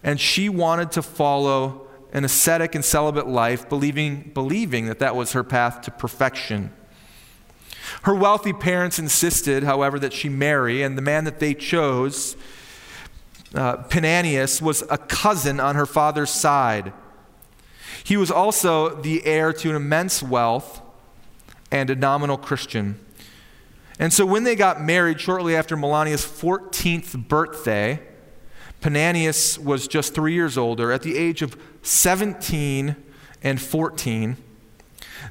and 0.04 0.20
she 0.20 0.50
wanted 0.50 0.92
to 0.92 1.02
follow 1.02 1.88
an 2.14 2.24
ascetic 2.24 2.76
and 2.76 2.86
celibate 2.86 3.28
life, 3.28 3.68
believing, 3.68 4.32
believing 4.34 4.86
that 4.86 5.00
that 5.00 5.16
was 5.16 5.34
her 5.34 5.44
path 5.44 5.82
to 5.82 5.92
perfection. 5.92 6.72
Her 8.04 8.16
wealthy 8.16 8.54
parents 8.54 9.00
insisted, 9.00 9.64
however, 9.64 10.00
that 10.00 10.14
she 10.14 10.30
marry, 10.30 10.84
and 10.84 10.98
the 10.98 11.02
man 11.02 11.24
that 11.26 11.40
they 11.40 11.54
chose, 11.54 12.38
uh, 13.54 13.84
was 14.62 14.84
a 14.90 14.98
cousin 14.98 15.60
on 15.60 15.76
her 15.76 15.86
father's 15.86 16.30
side. 16.30 16.94
He 18.04 18.16
was 18.16 18.30
also 18.30 19.02
the 19.02 19.26
heir 19.26 19.52
to 19.54 19.70
an 19.72 19.76
immense 19.76 20.22
wealth 20.22 20.82
and 21.72 21.90
a 21.90 21.96
nominal 21.96 22.38
Christian. 22.38 23.00
And 24.00 24.12
so 24.12 24.26
when 24.26 24.44
they 24.44 24.56
got 24.56 24.82
married 24.82 25.22
shortly 25.22 25.56
after 25.56 25.78
Melania's 25.78 26.26
14th 26.26 27.28
birthday, 27.28 28.02
Pinianus 28.82 29.58
was 29.58 29.88
just 29.88 30.14
three 30.14 30.34
years 30.34 30.58
older. 30.58 30.92
At 30.92 31.02
the 31.02 31.18
age 31.18 31.42
of 31.42 31.58
17 31.82 32.96
and 33.42 33.62
14, 33.62 34.38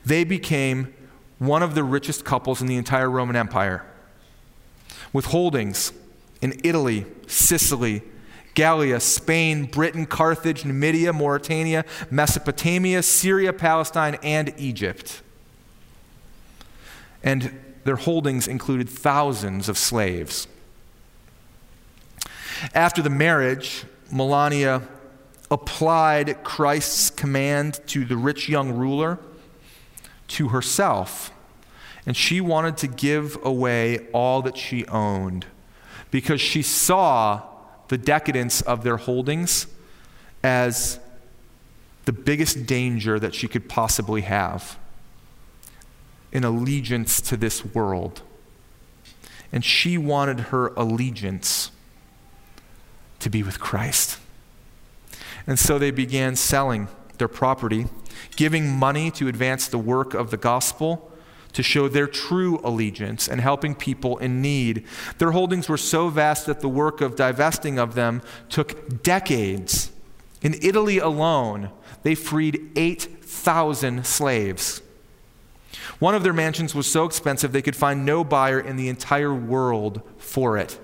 they 0.04 0.24
became 0.24 0.94
one 1.38 1.62
of 1.62 1.74
the 1.74 1.84
richest 1.84 2.24
couples 2.24 2.60
in 2.60 2.66
the 2.66 2.76
entire 2.76 3.10
Roman 3.10 3.36
Empire, 3.36 3.84
with 5.12 5.26
holdings 5.26 5.92
in 6.40 6.58
Italy, 6.64 7.06
Sicily, 7.26 8.02
Gallia, 8.54 9.00
Spain, 9.00 9.66
Britain, 9.66 10.06
Carthage, 10.06 10.64
Numidia, 10.64 11.12
Mauritania, 11.12 11.84
Mesopotamia, 12.10 13.02
Syria, 13.02 13.52
Palestine, 13.52 14.16
and 14.22 14.54
Egypt. 14.56 15.22
And 17.24 17.58
their 17.84 17.96
holdings 17.96 18.46
included 18.46 18.88
thousands 18.88 19.68
of 19.68 19.76
slaves. 19.76 20.46
After 22.74 23.02
the 23.02 23.10
marriage, 23.10 23.84
Melania 24.12 24.82
applied 25.50 26.44
Christ's 26.44 27.10
command 27.10 27.80
to 27.88 28.04
the 28.04 28.16
rich 28.16 28.48
young 28.48 28.72
ruler 28.72 29.18
to 30.28 30.48
herself. 30.48 31.32
And 32.06 32.16
she 32.16 32.40
wanted 32.40 32.76
to 32.78 32.86
give 32.86 33.38
away 33.42 34.06
all 34.12 34.42
that 34.42 34.56
she 34.56 34.86
owned 34.86 35.46
because 36.10 36.40
she 36.40 36.62
saw 36.62 37.42
the 37.88 37.98
decadence 37.98 38.60
of 38.60 38.84
their 38.84 38.98
holdings 38.98 39.66
as 40.42 40.98
the 42.04 42.12
biggest 42.12 42.66
danger 42.66 43.18
that 43.18 43.34
she 43.34 43.48
could 43.48 43.68
possibly 43.68 44.22
have 44.22 44.78
in 46.34 46.44
allegiance 46.44 47.20
to 47.22 47.36
this 47.36 47.64
world. 47.64 48.20
And 49.52 49.64
she 49.64 49.96
wanted 49.96 50.40
her 50.40 50.68
allegiance 50.76 51.70
to 53.20 53.30
be 53.30 53.42
with 53.42 53.60
Christ. 53.60 54.18
And 55.46 55.58
so 55.58 55.78
they 55.78 55.92
began 55.92 56.34
selling 56.34 56.88
their 57.18 57.28
property, 57.28 57.86
giving 58.34 58.68
money 58.68 59.10
to 59.12 59.28
advance 59.28 59.68
the 59.68 59.78
work 59.78 60.12
of 60.12 60.30
the 60.30 60.36
gospel, 60.36 61.12
to 61.52 61.62
show 61.62 61.86
their 61.86 62.08
true 62.08 62.60
allegiance, 62.64 63.28
and 63.28 63.40
helping 63.40 63.76
people 63.76 64.18
in 64.18 64.42
need. 64.42 64.84
Their 65.18 65.30
holdings 65.30 65.68
were 65.68 65.76
so 65.76 66.08
vast 66.08 66.46
that 66.46 66.60
the 66.60 66.68
work 66.68 67.00
of 67.00 67.14
divesting 67.14 67.78
of 67.78 67.94
them 67.94 68.22
took 68.48 69.04
decades. 69.04 69.92
In 70.42 70.54
Italy 70.60 70.98
alone, 70.98 71.70
they 72.02 72.16
freed 72.16 72.72
8,000 72.74 74.04
slaves. 74.04 74.82
One 75.98 76.14
of 76.14 76.22
their 76.22 76.32
mansions 76.32 76.74
was 76.74 76.90
so 76.90 77.04
expensive 77.04 77.52
they 77.52 77.62
could 77.62 77.76
find 77.76 78.04
no 78.04 78.24
buyer 78.24 78.60
in 78.60 78.76
the 78.76 78.88
entire 78.88 79.34
world 79.34 80.02
for 80.18 80.56
it. 80.56 80.78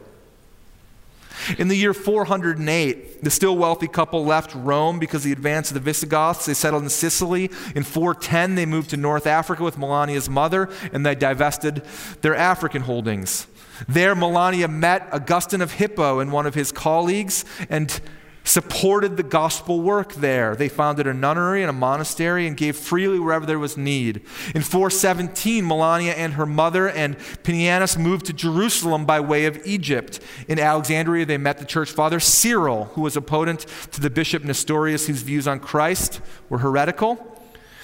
In 1.58 1.68
the 1.68 1.76
year 1.76 1.94
408, 1.94 3.24
the 3.24 3.30
still 3.30 3.56
wealthy 3.56 3.88
couple 3.88 4.24
left 4.24 4.54
Rome 4.54 4.98
because 4.98 5.22
of 5.22 5.24
the 5.24 5.32
advance 5.32 5.70
of 5.70 5.74
the 5.74 5.80
Visigoths. 5.80 6.46
They 6.46 6.54
settled 6.54 6.82
in 6.82 6.90
Sicily. 6.90 7.50
In 7.74 7.82
410, 7.82 8.54
they 8.54 8.66
moved 8.66 8.90
to 8.90 8.96
North 8.96 9.26
Africa 9.26 9.64
with 9.64 9.78
Melania's 9.78 10.28
mother, 10.28 10.68
and 10.92 11.04
they 11.04 11.14
divested 11.14 11.82
their 12.20 12.34
African 12.34 12.82
holdings. 12.82 13.46
There, 13.88 14.14
Melania 14.14 14.68
met 14.68 15.08
Augustine 15.12 15.62
of 15.62 15.72
Hippo 15.72 16.18
and 16.18 16.30
one 16.32 16.46
of 16.46 16.54
his 16.54 16.72
colleagues, 16.72 17.44
and 17.70 18.00
supported 18.44 19.16
the 19.16 19.22
gospel 19.22 19.80
work 19.80 20.14
there. 20.14 20.56
They 20.56 20.68
founded 20.68 21.06
a 21.06 21.14
nunnery 21.14 21.62
and 21.62 21.70
a 21.70 21.74
monastery 21.74 22.46
and 22.46 22.56
gave 22.56 22.76
freely 22.76 23.18
wherever 23.18 23.46
there 23.46 23.58
was 23.58 23.76
need. 23.76 24.22
In 24.54 24.62
417, 24.62 25.66
Melania 25.66 26.12
and 26.12 26.34
her 26.34 26.46
mother 26.46 26.88
and 26.88 27.18
Pinianus 27.18 27.98
moved 27.98 28.26
to 28.26 28.32
Jerusalem 28.32 29.04
by 29.04 29.20
way 29.20 29.46
of 29.46 29.60
Egypt. 29.66 30.20
In 30.48 30.58
Alexandria, 30.58 31.26
they 31.26 31.38
met 31.38 31.58
the 31.58 31.64
church 31.64 31.90
father 31.90 32.20
Cyril, 32.20 32.86
who 32.94 33.02
was 33.02 33.16
opponent 33.16 33.66
to 33.92 34.00
the 34.00 34.10
bishop 34.10 34.44
Nestorius, 34.44 35.06
whose 35.06 35.22
views 35.22 35.46
on 35.46 35.60
Christ 35.60 36.20
were 36.48 36.58
heretical. 36.58 37.26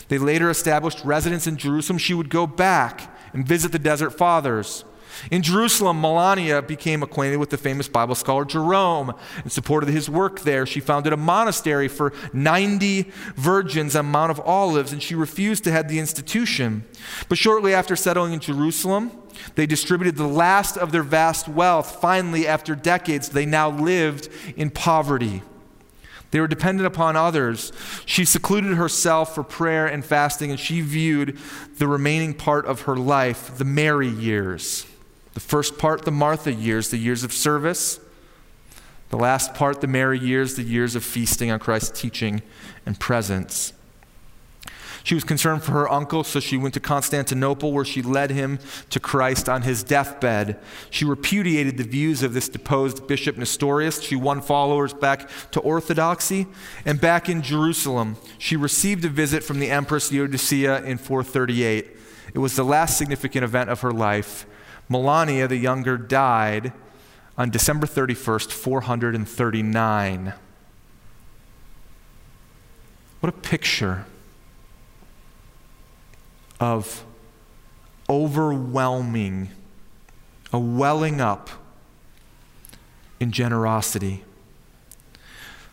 They 0.08 0.18
later 0.18 0.50
established 0.50 1.04
residence 1.04 1.46
in 1.46 1.56
Jerusalem. 1.56 1.98
She 1.98 2.14
would 2.14 2.30
go 2.30 2.46
back 2.46 3.14
and 3.32 3.46
visit 3.46 3.72
the 3.72 3.78
desert 3.78 4.10
fathers. 4.10 4.84
In 5.30 5.42
Jerusalem, 5.42 6.00
Melania 6.00 6.62
became 6.62 7.02
acquainted 7.02 7.38
with 7.38 7.50
the 7.50 7.56
famous 7.56 7.88
Bible 7.88 8.14
scholar 8.14 8.44
Jerome 8.44 9.14
and 9.42 9.50
supported 9.50 9.88
his 9.88 10.08
work 10.08 10.40
there. 10.40 10.66
She 10.66 10.80
founded 10.80 11.12
a 11.12 11.16
monastery 11.16 11.88
for 11.88 12.12
90 12.32 13.10
virgins 13.34 13.96
on 13.96 14.06
Mount 14.06 14.30
of 14.30 14.40
Olives, 14.40 14.92
and 14.92 15.02
she 15.02 15.14
refused 15.14 15.64
to 15.64 15.72
head 15.72 15.88
the 15.88 15.98
institution. 15.98 16.84
But 17.28 17.38
shortly 17.38 17.74
after 17.74 17.96
settling 17.96 18.34
in 18.34 18.40
Jerusalem, 18.40 19.10
they 19.54 19.66
distributed 19.66 20.16
the 20.16 20.26
last 20.26 20.76
of 20.76 20.92
their 20.92 21.02
vast 21.02 21.48
wealth. 21.48 22.00
Finally, 22.00 22.46
after 22.46 22.74
decades, 22.74 23.28
they 23.28 23.46
now 23.46 23.70
lived 23.70 24.28
in 24.56 24.70
poverty. 24.70 25.42
They 26.30 26.40
were 26.40 26.48
dependent 26.48 26.86
upon 26.86 27.16
others. 27.16 27.72
She 28.04 28.24
secluded 28.24 28.76
herself 28.76 29.34
for 29.34 29.42
prayer 29.42 29.86
and 29.86 30.04
fasting, 30.04 30.50
and 30.50 30.60
she 30.60 30.80
viewed 30.80 31.38
the 31.78 31.86
remaining 31.86 32.34
part 32.34 32.66
of 32.66 32.82
her 32.82 32.96
life, 32.96 33.56
the 33.56 33.64
Mary 33.64 34.08
years 34.08 34.86
the 35.36 35.40
first 35.40 35.76
part, 35.76 36.06
the 36.06 36.10
Martha 36.10 36.50
years, 36.50 36.88
the 36.88 36.96
years 36.96 37.22
of 37.22 37.30
service. 37.30 38.00
The 39.10 39.18
last 39.18 39.52
part, 39.52 39.82
the 39.82 39.86
Mary 39.86 40.18
years, 40.18 40.54
the 40.54 40.62
years 40.62 40.96
of 40.96 41.04
feasting 41.04 41.50
on 41.50 41.58
Christ's 41.58 42.00
teaching 42.00 42.40
and 42.86 42.98
presence. 42.98 43.74
She 45.04 45.14
was 45.14 45.24
concerned 45.24 45.62
for 45.62 45.72
her 45.72 45.92
uncle, 45.92 46.24
so 46.24 46.40
she 46.40 46.56
went 46.56 46.72
to 46.72 46.80
Constantinople 46.80 47.70
where 47.70 47.84
she 47.84 48.00
led 48.00 48.30
him 48.30 48.58
to 48.88 48.98
Christ 48.98 49.46
on 49.46 49.60
his 49.60 49.84
deathbed. 49.84 50.58
She 50.88 51.04
repudiated 51.04 51.76
the 51.76 51.84
views 51.84 52.22
of 52.22 52.32
this 52.32 52.48
deposed 52.48 53.06
Bishop 53.06 53.36
Nestorius. 53.36 54.00
She 54.00 54.16
won 54.16 54.40
followers 54.40 54.94
back 54.94 55.28
to 55.50 55.60
orthodoxy. 55.60 56.46
And 56.86 56.98
back 56.98 57.28
in 57.28 57.42
Jerusalem, 57.42 58.16
she 58.38 58.56
received 58.56 59.04
a 59.04 59.10
visit 59.10 59.44
from 59.44 59.58
the 59.58 59.70
Empress 59.70 60.10
Eudocia 60.10 60.82
in 60.86 60.96
438. 60.96 61.88
It 62.32 62.38
was 62.38 62.56
the 62.56 62.64
last 62.64 62.96
significant 62.96 63.44
event 63.44 63.68
of 63.68 63.82
her 63.82 63.92
life. 63.92 64.46
Melania 64.88 65.48
the 65.48 65.56
Younger 65.56 65.96
died 65.96 66.72
on 67.36 67.50
December 67.50 67.86
31st, 67.86 68.52
439. 68.52 70.32
What 73.20 73.28
a 73.28 73.32
picture 73.32 74.06
of 76.60 77.04
overwhelming, 78.08 79.50
a 80.52 80.58
welling 80.58 81.20
up 81.20 81.50
in 83.18 83.32
generosity. 83.32 84.24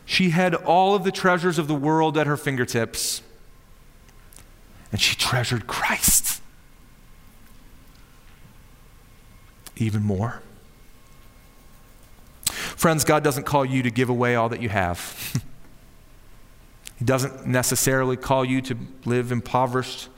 She 0.06 0.32
had 0.32 0.56
all 0.56 0.96
of 0.96 1.04
the 1.04 1.12
treasures 1.12 1.58
of 1.58 1.68
the 1.68 1.76
world 1.76 2.18
at 2.18 2.28
her 2.28 2.38
fingertips, 2.38 3.22
and 4.92 5.00
she 5.00 5.16
treasured 5.16 5.68
Christ. 5.68 6.42
Even 9.78 10.04
more. 10.04 10.42
Friends, 12.46 13.04
God 13.04 13.24
doesn't 13.24 13.46
call 13.46 13.66
you 13.66 13.84
to 13.84 13.92
give 13.92 14.10
away 14.10 14.36
all 14.36 14.50
that 14.50 14.62
you 14.62 14.70
have. 14.70 15.42
he 17.00 17.06
doesn't 17.06 17.46
necessarily 17.48 18.18
call 18.18 18.44
you 18.44 18.62
to 18.62 18.78
live 19.06 19.32
impoverished, 19.32 20.10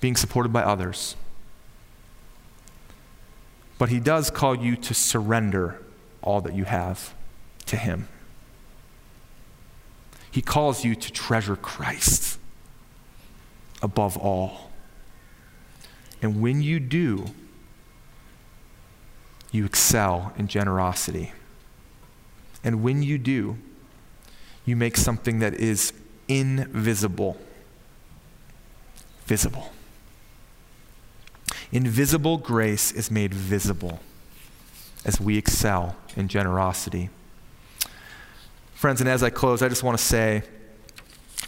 being 0.00 0.16
supported 0.16 0.52
by 0.52 0.62
others. 0.62 1.16
But 3.78 3.88
He 3.88 4.00
does 4.00 4.30
call 4.30 4.54
you 4.54 4.76
to 4.76 4.94
surrender 4.94 5.80
all 6.22 6.40
that 6.42 6.54
you 6.54 6.64
have 6.64 7.14
to 7.66 7.76
Him. 7.76 8.08
He 10.30 10.42
calls 10.42 10.84
you 10.84 10.94
to 10.94 11.12
treasure 11.12 11.56
Christ 11.56 12.38
above 13.82 14.16
all. 14.16 14.69
And 16.22 16.40
when 16.40 16.62
you 16.62 16.80
do, 16.80 17.26
you 19.52 19.64
excel 19.64 20.32
in 20.36 20.48
generosity. 20.48 21.32
And 22.62 22.82
when 22.82 23.02
you 23.02 23.18
do, 23.18 23.56
you 24.64 24.76
make 24.76 24.96
something 24.96 25.38
that 25.38 25.54
is 25.54 25.92
invisible 26.28 27.38
visible. 29.30 29.70
Invisible 31.70 32.36
grace 32.36 32.90
is 32.90 33.12
made 33.12 33.32
visible 33.32 34.00
as 35.04 35.20
we 35.20 35.38
excel 35.38 35.94
in 36.16 36.26
generosity. 36.26 37.10
Friends, 38.74 39.00
and 39.00 39.08
as 39.08 39.22
I 39.22 39.30
close, 39.30 39.62
I 39.62 39.68
just 39.68 39.84
want 39.84 39.96
to 39.96 40.02
say 40.02 40.42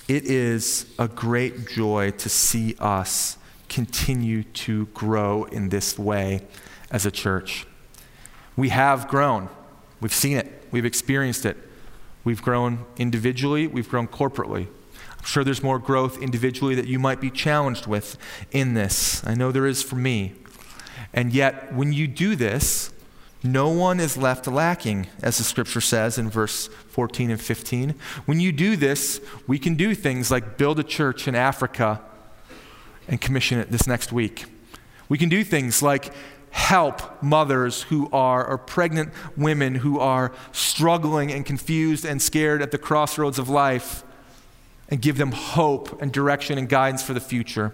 it 0.07 0.25
is 0.27 0.87
a 0.97 1.09
great 1.09 1.67
joy 1.69 2.13
to 2.13 2.29
see 2.29 2.77
us 2.79 3.37
continue 3.73 4.43
to 4.43 4.87
grow 4.87 5.45
in 5.45 5.71
this 5.71 5.99
way 5.99 6.43
as 6.91 7.07
a 7.07 7.11
church. 7.11 7.67
We 8.55 8.69
have 8.69 9.09
grown, 9.09 9.49
we've 10.01 10.13
seen 10.13 10.37
it, 10.37 10.67
we've 10.71 10.85
experienced 10.85 11.47
it. 11.47 11.57
We've 12.25 12.43
grown 12.43 12.85
individually, 12.99 13.67
we've 13.67 13.89
grown 13.89 14.07
corporately. 14.07 14.69
I'm 15.19 15.25
sure 15.25 15.43
there's 15.43 15.63
more 15.63 15.79
growth 15.79 16.21
individually 16.21 16.75
that 16.75 16.87
you 16.87 16.99
might 16.99 17.21
be 17.21 17.31
challenged 17.31 17.87
with 17.87 18.17
in 18.51 18.75
this. 18.75 19.25
I 19.27 19.35
know 19.35 19.51
there 19.51 19.67
is 19.67 19.83
for 19.83 19.97
me. 19.97 20.35
And 21.13 21.33
yet, 21.33 21.73
when 21.73 21.93
you 21.93 22.07
do 22.07 22.37
this, 22.37 22.93
no 23.43 23.69
one 23.69 23.99
is 23.99 24.17
left 24.17 24.47
lacking, 24.47 25.09
as 25.21 25.39
the 25.39 25.45
scripture 25.45 25.81
says 25.81 26.17
in 26.19 26.31
verse 26.31 26.69
14 26.89 27.31
and 27.31 27.41
15. 27.41 27.95
When 28.25 28.39
you 28.39 28.53
do 28.53 28.77
this, 28.77 29.21
we 29.47 29.59
can 29.59 29.75
do 29.75 29.95
things 29.95 30.31
like 30.31 30.57
build 30.57 30.79
a 30.79 30.85
church 30.85 31.27
in 31.27 31.35
Africa 31.35 32.01
and 33.09 33.21
commission 33.21 33.59
it 33.59 33.71
this 33.71 33.87
next 33.87 34.13
week. 34.13 34.47
We 35.09 35.19
can 35.19 35.29
do 35.29 35.45
things 35.45 35.83
like 35.83 36.13
help 36.51 37.23
mothers 37.23 37.83
who 37.83 38.09
are, 38.13 38.47
or 38.47 38.59
pregnant 38.59 39.13
women 39.37 39.77
who 39.77 39.99
are 39.99 40.33
struggling 40.53 41.33
and 41.33 41.47
confused 41.47 42.05
and 42.05 42.21
scared 42.21 42.61
at 42.61 42.71
the 42.71 42.79
crossroads 42.79 43.39
of 43.39 43.49
life 43.49 44.05
and 44.89 45.01
give 45.01 45.17
them 45.17 45.33
hope 45.33 46.01
and 46.03 46.13
direction 46.13 46.59
and 46.59 46.69
guidance 46.69 47.03
for 47.03 47.15
the 47.15 47.21
future. 47.21 47.73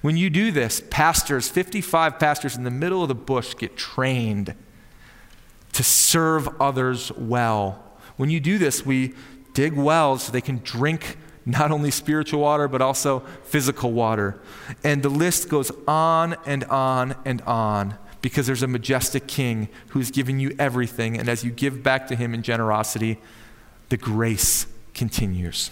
When 0.00 0.16
you 0.16 0.30
do 0.30 0.52
this, 0.52 0.82
pastors, 0.90 1.48
55 1.48 2.18
pastors 2.18 2.56
in 2.56 2.62
the 2.62 2.70
middle 2.70 3.02
of 3.02 3.08
the 3.08 3.14
bush, 3.14 3.54
get 3.56 3.76
trained 3.76 4.54
to 5.72 5.82
serve 5.82 6.48
others 6.60 7.10
well. 7.12 7.82
When 8.16 8.30
you 8.30 8.38
do 8.38 8.58
this, 8.58 8.86
we 8.86 9.14
dig 9.52 9.74
wells 9.74 10.24
so 10.24 10.32
they 10.32 10.40
can 10.40 10.60
drink 10.62 11.16
not 11.46 11.70
only 11.70 11.90
spiritual 11.90 12.40
water, 12.40 12.68
but 12.68 12.80
also 12.80 13.20
physical 13.44 13.92
water. 13.92 14.40
And 14.82 15.02
the 15.02 15.08
list 15.08 15.48
goes 15.48 15.70
on 15.86 16.36
and 16.46 16.64
on 16.64 17.16
and 17.24 17.42
on 17.42 17.96
because 18.22 18.46
there's 18.46 18.62
a 18.62 18.66
majestic 18.66 19.26
king 19.26 19.68
who's 19.88 20.10
giving 20.10 20.40
you 20.40 20.54
everything. 20.58 21.18
And 21.18 21.28
as 21.28 21.44
you 21.44 21.50
give 21.50 21.82
back 21.82 22.06
to 22.08 22.16
him 22.16 22.32
in 22.32 22.42
generosity, 22.42 23.18
the 23.90 23.98
grace 23.98 24.66
continues. 24.94 25.70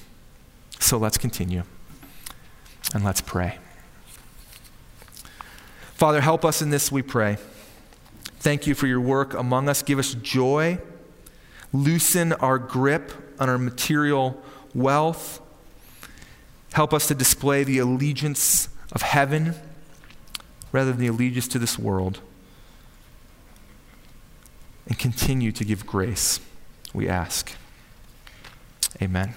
So 0.78 0.98
let's 0.98 1.16
continue 1.16 1.62
and 2.94 3.04
let's 3.04 3.20
pray. 3.20 3.58
Father, 5.94 6.20
help 6.20 6.44
us 6.44 6.60
in 6.60 6.70
this, 6.70 6.92
we 6.92 7.00
pray. 7.00 7.38
Thank 8.40 8.66
you 8.66 8.74
for 8.74 8.88
your 8.88 9.00
work 9.00 9.34
among 9.34 9.68
us. 9.68 9.82
Give 9.82 10.00
us 10.00 10.14
joy. 10.14 10.78
Loosen 11.72 12.32
our 12.34 12.58
grip 12.58 13.12
on 13.38 13.48
our 13.48 13.56
material 13.56 14.42
wealth. 14.74 15.40
Help 16.72 16.94
us 16.94 17.06
to 17.08 17.14
display 17.14 17.64
the 17.64 17.78
allegiance 17.78 18.68
of 18.92 19.02
heaven 19.02 19.54
rather 20.70 20.90
than 20.90 21.00
the 21.00 21.06
allegiance 21.06 21.48
to 21.48 21.58
this 21.58 21.78
world. 21.78 22.20
And 24.86 24.98
continue 24.98 25.52
to 25.52 25.64
give 25.64 25.86
grace, 25.86 26.40
we 26.92 27.08
ask. 27.08 27.52
Amen. 29.00 29.34